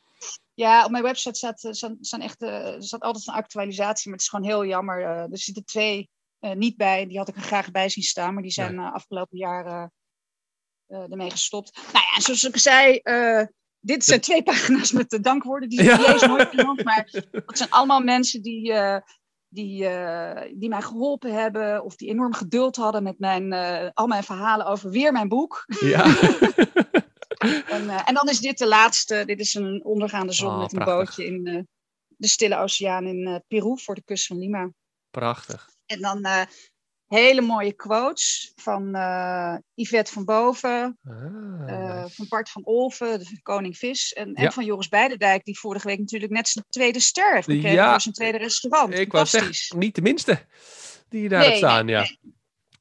Ja, 0.53 0.85
op 0.85 0.91
mijn 0.91 1.03
website 1.03 1.37
staat, 1.37 1.67
staan, 1.69 1.97
staan 2.01 2.21
echt, 2.21 2.41
er 2.41 2.83
staat 2.83 3.01
altijd 3.01 3.27
een 3.27 3.33
actualisatie, 3.33 4.09
maar 4.09 4.13
het 4.13 4.21
is 4.21 4.29
gewoon 4.29 4.45
heel 4.45 4.65
jammer. 4.65 5.01
er 5.01 5.37
zitten 5.37 5.65
twee 5.65 6.09
niet 6.39 6.77
bij, 6.77 7.07
die 7.07 7.17
had 7.17 7.27
ik 7.27 7.35
er 7.35 7.41
graag 7.41 7.71
bij 7.71 7.89
zien 7.89 8.03
staan, 8.03 8.33
maar 8.33 8.43
die 8.43 8.51
zijn 8.51 8.79
afgelopen 8.79 9.37
jaar 9.37 9.91
ermee 10.91 11.31
gestopt. 11.31 11.79
Nou 11.93 12.05
ja, 12.15 12.21
zoals 12.21 12.43
ik 12.43 12.57
zei, 12.57 12.95
eh, 12.97 13.41
dit 13.79 14.03
zijn 14.05 14.21
twee 14.21 14.43
pagina's 14.51 14.91
met 14.91 15.09
de 15.09 15.19
dankwoorden, 15.19 15.69
die 15.69 15.83
Ja. 15.83 15.97
lees 15.97 16.21
nooit 16.21 16.83
maar 16.83 17.09
dat 17.31 17.57
zijn 17.57 17.69
allemaal 17.69 18.01
mensen 18.01 18.41
die, 18.41 18.73
eh, 18.73 18.97
die, 19.47 19.87
eh, 19.87 20.51
die 20.55 20.69
mij 20.69 20.81
geholpen 20.81 21.33
hebben 21.33 21.83
of 21.83 21.95
die 21.95 22.09
enorm 22.09 22.33
geduld 22.33 22.75
hadden 22.75 23.03
met 23.03 23.19
mijn, 23.19 23.53
eh, 23.53 23.89
al 23.93 24.07
mijn 24.07 24.23
verhalen 24.23 24.65
over 24.65 24.89
weer 24.89 25.11
mijn 25.11 25.27
boek. 25.27 25.65
ja. 25.79 26.03
En, 27.67 27.89
eh, 27.89 28.01
en 28.05 28.13
dan 28.13 28.29
is 28.29 28.39
dit 28.39 28.57
de 28.57 28.67
laatste. 28.67 29.23
Dit 29.25 29.39
is 29.39 29.53
een 29.53 29.83
ondergaande 29.83 30.33
zon 30.33 30.49
Oh, 30.53 30.59
met 30.59 30.73
een 30.73 30.83
bootje 30.83 31.25
in 31.25 31.45
eh, 31.47 31.59
de 32.07 32.27
Stille 32.27 32.57
Oceaan 32.57 33.05
in 33.05 33.27
eh, 33.27 33.35
Peru 33.47 33.79
voor 33.79 33.95
de 33.95 34.03
kust 34.03 34.25
van 34.27 34.37
Lima. 34.37 34.69
Prachtig. 35.09 35.69
En 35.85 36.01
dan, 36.01 36.23
eh, 36.23 36.41
hele 37.19 37.41
mooie 37.41 37.73
quotes 37.73 38.51
van 38.55 38.95
uh, 38.95 39.55
Yvette 39.73 40.11
van 40.11 40.25
Boven, 40.25 40.99
Ah, 41.67 42.05
van 42.09 42.25
Bart 42.29 42.49
van 42.49 42.65
Olven, 42.65 43.19
de 43.19 43.39
koning 43.41 43.77
vis, 43.77 44.13
en, 44.13 44.33
en 44.33 44.43
Ja. 44.43 44.51
van 44.51 44.65
Joris 44.65 44.87
Beidendijk, 44.89 45.43
die 45.45 45.59
vorige 45.59 45.87
week 45.87 45.99
natuurlijk 45.99 46.31
net 46.31 46.47
zijn 46.47 46.65
tweede 46.69 46.99
ster 46.99 47.33
heeft 47.33 47.45
gekregen 47.49 47.71
Ja. 47.71 47.91
voor 47.91 48.01
zijn 48.01 48.13
tweede 48.13 48.37
restaurant. 48.37 48.93
ik 48.93 48.97
Fantastisch. 49.11 49.41
zeggen, 49.41 49.79
niet 49.79 49.95
de 49.95 50.01
minste 50.01 50.45
die 51.09 51.29
daar 51.29 51.47
Nee, 51.47 51.55
staan, 51.57 51.85
nee, 51.85 51.95
ja. 51.95 52.01
nee. 52.01 52.19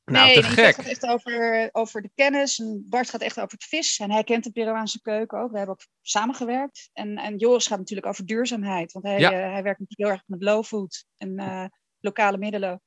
Nou, 0.05 0.27
nee, 0.27 0.35
te 0.35 0.43
gek. 0.43 0.75
gaat 0.75 0.85
echt 0.87 1.07
over, 1.07 1.69
over 1.73 2.03
de 2.03 2.11
kennis. 2.15 2.59
En 2.59 2.87
Bart 2.89 3.11
gaat 3.11 3.21
echt 3.21 3.37
over 3.41 3.53
het 3.53 3.65
vis. 3.65 3.99
En 3.99 4.11
hij 4.11 4.25
kent 4.25 4.45
de 4.45 4.51
Peruaanse 4.51 5.01
keuken 5.01 5.39
ook. 5.39 5.51
We 5.51 5.57
hebben 5.59 5.75
ook 5.75 5.87
samengewerkt. 6.03 6.91
En, 6.93 7.17
en 7.19 7.37
Joris 7.37 7.67
gaat 7.67 7.79
natuurlijk 7.79 8.07
over 8.09 8.27
duurzaamheid. 8.27 8.93
Want 8.93 9.05
hij, 9.05 9.19
Ja. 9.21 9.31
eh, 9.33 9.53
hij 9.53 9.63
werkt 9.63 9.79
natuurlijk 9.81 9.97
heel 9.97 10.11
erg 10.11 10.23
met 10.27 10.43
low 10.43 10.65
food 10.65 11.05
en 11.17 11.39
eh, 11.39 11.65
lokale 12.01 12.39
middelen. 12.39 12.83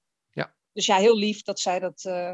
Dus 0.73 0.85
ja, 0.85 0.95
heel 0.97 1.17
lief 1.17 1.41
dat 1.41 1.59
zij, 1.59 1.79
dat, 1.79 2.03
eh, 2.05 2.31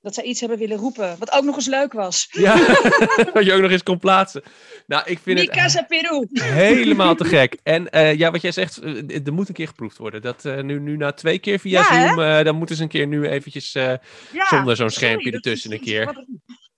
dat 0.00 0.14
zij 0.14 0.24
iets 0.24 0.40
hebben 0.40 0.58
willen 0.58 0.76
roepen. 0.76 1.16
Wat 1.18 1.32
ook 1.32 1.44
nog 1.44 1.56
eens 1.56 1.66
leuk 1.66 1.92
was. 1.92 2.26
Ja, 2.30 2.56
wat 3.34 3.44
je 3.44 3.52
ook 3.52 3.60
nog 3.60 3.70
eens 3.70 3.82
kon 3.82 3.98
plaatsen. 3.98 4.42
Nou, 4.86 5.02
ik 5.06 5.18
vind 5.18 5.38
Mi 5.38 5.44
het 5.44 5.86
Peru. 5.86 6.26
helemaal 6.52 7.14
te 7.14 7.24
gek. 7.24 7.56
En 7.62 7.90
eh, 7.90 8.14
ja, 8.14 8.30
wat 8.30 8.42
jij 8.42 8.52
zegt, 8.52 8.78
eh, 8.78 9.26
er 9.26 9.32
moet 9.32 9.48
een 9.48 9.54
keer 9.54 9.66
geproefd 9.68 9.98
worden. 9.98 10.22
Dat 10.22 10.44
nu, 10.44 10.80
nu 10.80 10.96
na 10.96 11.12
twee 11.12 11.38
keer 11.38 11.58
via 11.58 11.80
Ja? 11.80 12.08
Zoom, 12.08 12.20
eh, 12.20 12.44
dan 12.44 12.56
moeten 12.56 12.76
ze 12.76 12.82
een 12.82 12.88
keer 12.88 13.06
nu 13.06 13.26
eventjes... 13.28 13.72
Ja, 13.72 14.00
Zonder 14.48 14.76
zo'n 14.76 14.90
schermpje 14.90 15.30
ertussen 15.32 15.72
een 15.72 15.80
keer. 15.80 16.04
wat- 16.04 16.24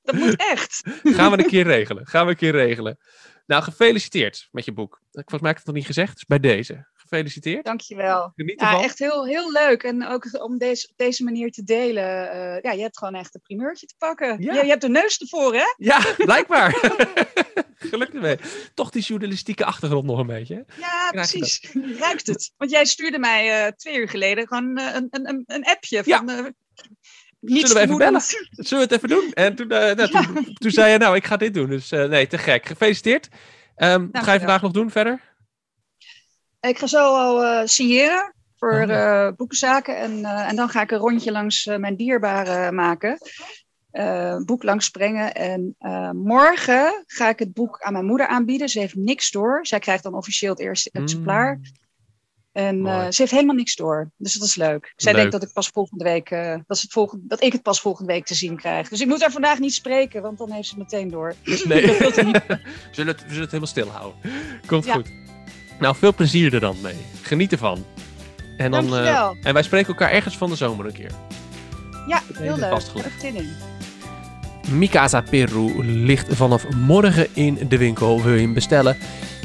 Dat 0.03 0.15
moet 0.15 0.37
echt. 0.37 0.83
gaan 1.17 1.31
we 1.31 1.39
een 1.39 1.47
keer 1.47 1.65
regelen. 1.65 2.07
Gaan 2.07 2.25
we 2.25 2.31
een 2.31 2.37
keer 2.39 2.53
regelen. 2.53 2.99
Nou, 3.47 3.63
gefeliciteerd 3.63 4.49
met 4.53 4.65
je 4.65 4.73
boek. 4.73 5.01
Volgens 5.13 5.41
mij 5.41 5.51
heb 5.51 5.51
ik 5.51 5.57
het 5.57 5.67
nog 5.67 5.75
niet 5.75 5.87
gezegd, 5.87 6.15
dus 6.15 6.25
bij 6.27 6.39
deze. 6.41 6.87
Gefeliciteerd. 7.09 7.65
Dankjewel. 7.65 8.33
Geniet 8.37 8.61
Ja, 8.61 8.83
echt 8.83 8.99
heel, 8.99 9.27
heel 9.27 9.53
leuk. 9.53 9.83
En 9.83 10.07
ook 10.07 10.43
om 10.43 10.59
deze, 10.59 10.89
op 10.89 10.97
deze 10.97 11.25
manier 11.25 11.51
te 11.51 11.63
delen. 11.63 12.31
eh, 12.31 12.61
ja, 12.63 12.73
je 12.73 12.83
hebt 12.83 12.99
gewoon 12.99 13.15
echt 13.15 13.35
een 13.35 13.41
primeurtje 13.41 13.87
te 13.87 13.95
pakken. 13.99 14.43
Ja. 14.43 14.55
Je, 14.55 14.63
je 14.63 14.69
hebt 14.69 14.81
de 14.81 14.89
neus 14.89 15.19
ervoor, 15.19 15.55
hè? 15.55 15.65
Ja, 15.77 16.01
blijkbaar. 16.17 16.73
Gelukkig 17.91 18.15
ermee. 18.15 18.39
Toch 18.75 18.91
die 18.91 19.03
journalistieke 19.03 19.65
achtergrond 19.65 20.05
nog 20.05 20.19
een 20.19 20.27
beetje. 20.27 20.55
hè? 20.55 20.81
Ja, 20.81 21.09
Krijg 21.11 21.31
precies. 21.31 21.61
Je 21.73 21.97
ruikt 21.99 22.27
het. 22.27 22.53
Want 22.57 22.71
jij 22.71 22.85
stuurde 22.85 23.19
mij 23.19 23.65
eh, 23.65 23.73
twee 23.73 23.99
uur 23.99 24.09
geleden 24.09 24.47
gewoon 24.47 24.77
eh, 24.77 24.95
een, 24.95 25.09
een, 25.11 25.45
een, 25.47 25.65
appje 25.65 26.05
van... 26.05 26.55
niets 27.41 27.61
Zullen 27.69 27.75
we 27.75 27.81
even 27.81 27.99
bellen? 27.99 28.21
Zullen 28.51 28.89
we 28.89 28.95
het 28.95 29.05
even 29.05 29.09
doen? 29.09 29.33
En 29.33 29.55
toen, 29.55 29.67
nou, 29.67 29.97
toen, 29.97 30.55
toen 30.55 30.71
zei 30.71 30.93
je, 30.93 30.99
nou, 30.99 31.17
ik 31.17 31.27
ga 31.27 31.37
dit 31.37 31.55
doen. 31.55 31.71
Dus 31.71 31.91
nee, 31.91 32.27
te 32.27 32.39
gek. 32.39 32.67
Gefeliciteerd. 32.67 33.29
Ehm, 33.77 34.09
wat 34.13 34.25
ga 34.25 34.33
je 34.33 34.39
vandaag 34.39 34.63
nog 34.63 34.73
doen 34.73 34.91
verder? 34.91 35.34
Ik 36.69 36.79
ga 36.79 36.87
zo 36.87 37.15
al 37.17 37.45
eh, 37.45 37.67
signeren 37.67 38.35
voor 38.57 38.73
eh, 38.81 39.29
boekenzaken. 39.37 39.97
En, 39.97 40.25
eh, 40.25 40.49
en 40.49 40.57
dan 40.57 40.69
ga 40.69 40.83
ik 40.83 40.91
een 40.91 40.99
rondje 40.99 41.33
langs 41.33 41.65
mijn 41.67 41.97
dierbaren 41.97 42.75
maken. 42.75 43.19
Boek 44.45 44.63
langs 44.63 44.89
brengen. 44.89 45.35
En 45.35 45.77
morgen 46.17 47.05
ga 47.07 47.29
ik 47.29 47.39
het 47.39 47.53
boek 47.53 47.81
aan 47.81 47.93
mijn 47.93 48.05
moeder 48.05 48.27
aanbieden. 48.27 48.69
Ze 48.69 48.79
heeft 48.79 48.95
niks 48.95 49.31
door. 49.31 49.67
Zij 49.67 49.79
krijgt 49.79 50.03
dan 50.03 50.15
officieel 50.15 50.51
het 50.51 50.61
eerste 50.61 50.91
exemplaar. 50.93 51.61
En 52.53 52.77
Mm. 52.77 52.83
Mooi. 52.83 53.07
eh, 53.07 53.11
ze 53.11 53.21
heeft 53.23 53.33
helemaal 53.33 53.55
niks 53.55 53.77
door. 53.77 54.11
Dus 54.17 54.33
dat 54.33 54.49
is 54.49 54.55
leuk. 54.55 54.93
Zij 54.97 55.13
Leuk. 55.13 55.21
denkt 55.21 55.33
dat 55.41 55.49
ik 55.49 55.55
pas 55.55 55.69
volgende 55.69 56.05
week, 56.05 56.31
dat, 56.67 56.81
het 56.81 56.93
volgende, 56.93 57.25
dat 57.27 57.43
ik 57.43 57.53
het 57.53 57.63
pas 57.63 57.81
volgende 57.81 58.13
week 58.13 58.25
te 58.25 58.35
zien 58.35 58.57
krijg. 58.57 58.89
Dus 58.89 59.01
ik 59.01 59.07
moet 59.07 59.21
haar 59.21 59.33
vandaag 59.33 59.59
niet 59.59 59.75
spreken, 59.75 60.23
want 60.23 60.39
dan 60.39 60.51
heeft 60.51 60.69
ze 60.69 60.75
het 60.75 60.83
meteen 60.93 61.11
door. 61.11 61.35
Nee. 61.45 61.87
We, 61.99 62.13
zullen 62.91 63.13
het, 63.13 63.23
we 63.23 63.29
zullen 63.29 63.41
het 63.43 63.51
helemaal 63.51 63.67
stilhouden. 63.67 64.21
Komt 64.67 64.85
Ja. 64.85 64.95
goed. 64.95 65.24
Nou, 65.81 65.97
veel 65.97 66.15
plezier 66.15 66.55
er 66.55 66.61
dan 66.61 66.77
mee. 66.83 66.95
Geniet 67.23 67.53
ervan. 67.53 67.85
En, 68.57 68.71
dan, 68.71 68.85
eh, 68.85 68.91
Dankjewel. 68.91 69.37
en 69.43 69.53
wij 69.55 69.63
spreken 69.63 69.89
elkaar 69.89 70.11
ergens 70.11 70.37
van 70.37 70.51
de 70.51 70.57
zomer 70.57 70.87
een 70.87 70.93
keer. 70.93 71.11
Ja, 72.09 72.23
heel 72.35 72.57
leuk. 72.57 72.71
vastgelegd. 72.71 73.23
Er 73.25 73.35
in. 73.35 73.49
Mikasa 74.71 75.21
Peru 75.21 75.85
ligt 75.85 76.27
vanaf 76.35 76.69
morgen 76.71 77.27
in 77.33 77.59
de 77.69 77.79
winkel. 77.79 78.23
Wil 78.23 78.35
je 78.35 78.41
hem 78.41 78.55
bestellen? 78.55 78.97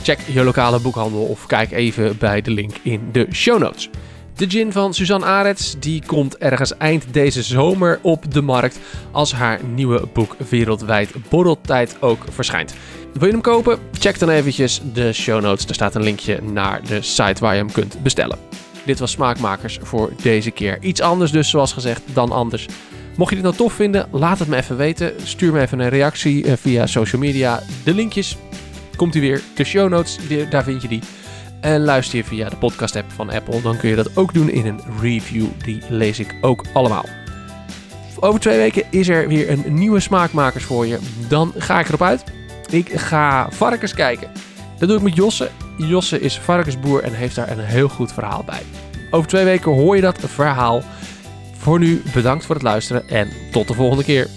Check 0.04 0.20
je 0.34 0.44
lokale 0.44 0.80
boekhandel 0.80 1.22
of 1.22 1.46
kijk 1.46 1.72
even 1.72 2.18
bij 2.18 2.42
de 2.42 2.52
link 2.52 2.76
in 2.82 3.10
de 3.12 3.28
show 3.32 3.60
notes. 3.60 3.90
De 4.36 4.50
gin 4.50 4.72
van 4.72 4.94
Suzanne 4.94 5.26
Arets 5.26 5.76
die 5.80 6.04
komt 6.06 6.38
ergens 6.38 6.78
eind 6.78 7.14
deze 7.14 7.44
zomer 7.44 8.00
op 8.02 8.34
de 8.34 8.42
markt 8.42 8.80
als 9.12 9.34
haar 9.34 9.60
nieuwe 9.64 10.08
boek 10.14 10.36
Wereldwijd 10.50 11.30
Borreltijd 11.30 12.02
ook 12.02 12.26
verschijnt. 12.30 12.74
Wil 13.14 13.28
je 13.28 13.34
hem 13.34 13.42
kopen? 13.42 13.80
Check 13.92 14.20
dan 14.20 14.30
eventjes 14.30 14.82
de 14.94 15.14
show 15.14 15.42
notes. 15.42 15.66
Er 15.66 15.74
staat 15.74 15.96
een 15.96 16.04
linkje 16.04 16.42
naar 16.42 16.84
de 16.88 17.02
site 17.02 17.42
waar 17.42 17.54
je 17.54 17.60
hem 17.60 17.72
kunt 17.72 18.04
bestellen. 18.04 18.38
Dit 18.86 19.00
was 19.00 19.12
Smaakmakers 19.12 19.80
voor 19.82 20.12
deze 20.22 20.52
keer. 20.52 20.78
Iets 20.82 21.02
anders 21.02 21.32
dus, 21.32 21.50
zoals 21.50 21.74
gezegd, 21.74 22.02
dan 22.14 22.32
anders. 22.32 22.68
Mocht 23.16 23.30
je 23.30 23.36
dit 23.36 23.46
nou 23.46 23.56
tof 23.56 23.74
vinden, 23.74 24.08
laat 24.12 24.40
het 24.40 24.48
me 24.48 24.56
even 24.56 24.78
weten. 24.78 25.14
Stuur 25.24 25.54
me 25.54 25.62
even 25.62 25.80
een 25.80 25.90
reactie 25.90 26.46
eh, 26.46 26.54
via 26.58 26.86
social 26.86 27.22
media. 27.22 27.64
De 27.84 27.94
linkjes 27.94 28.38
komt 28.96 29.16
u 29.16 29.22
weer. 29.22 29.42
De 29.56 29.64
show 29.64 29.90
notes, 29.90 30.18
daar 30.50 30.64
vind 30.64 30.82
je 30.82 30.88
die. 30.88 31.02
En 31.62 31.84
luister 31.84 32.18
je 32.18 32.24
via 32.24 32.50
de 32.50 32.56
podcast 32.56 32.96
app 32.96 33.12
van 33.12 33.30
Apple, 33.30 33.62
dan 33.62 33.78
kun 33.78 33.90
je 33.90 33.96
dat 33.96 34.18
ook 34.18 34.34
doen 34.34 34.50
in 34.50 34.66
een 34.66 34.80
review. 35.02 35.46
Die 35.64 35.82
lees 35.90 36.20
ik 36.20 36.36
ook 36.42 36.66
allemaal. 36.74 37.06
Over 38.20 38.40
twee 38.40 38.58
weken 38.58 38.84
is 38.90 39.08
er 39.08 39.28
weer 39.28 39.50
een 39.50 39.74
nieuwe 39.74 40.00
smaakmakers 40.00 40.64
voor 40.64 40.88
je. 40.88 41.00
Dan 41.28 41.54
ga 41.58 41.80
ik 41.80 41.88
erop 41.88 42.02
uit. 42.02 42.24
Ik 42.70 43.00
ga 43.00 43.48
varkens 43.52 43.94
kijken. 43.94 44.32
Dat 44.78 44.88
doe 44.88 44.98
ik 44.98 45.04
met 45.04 45.16
Josse. 45.16 45.50
Josse 45.78 46.20
is 46.20 46.40
varkensboer 46.40 47.04
en 47.04 47.14
heeft 47.14 47.36
daar 47.36 47.50
een 47.50 47.60
heel 47.60 47.90
goed 47.90 48.14
verhaal 48.14 48.44
bij. 48.44 48.62
Over 49.12 49.30
twee 49.30 49.44
weken 49.44 49.72
hoor 49.72 49.96
je 49.96 50.02
dat 50.02 50.20
verhaal. 50.20 50.84
Voor 51.58 51.80
nu 51.80 52.02
bedankt 52.14 52.46
voor 52.46 52.56
het 52.56 52.64
luisteren 52.64 53.10
en 53.10 53.30
tot 53.52 53.68
de 53.68 53.74
volgende 53.74 54.04
keer. 54.04 54.28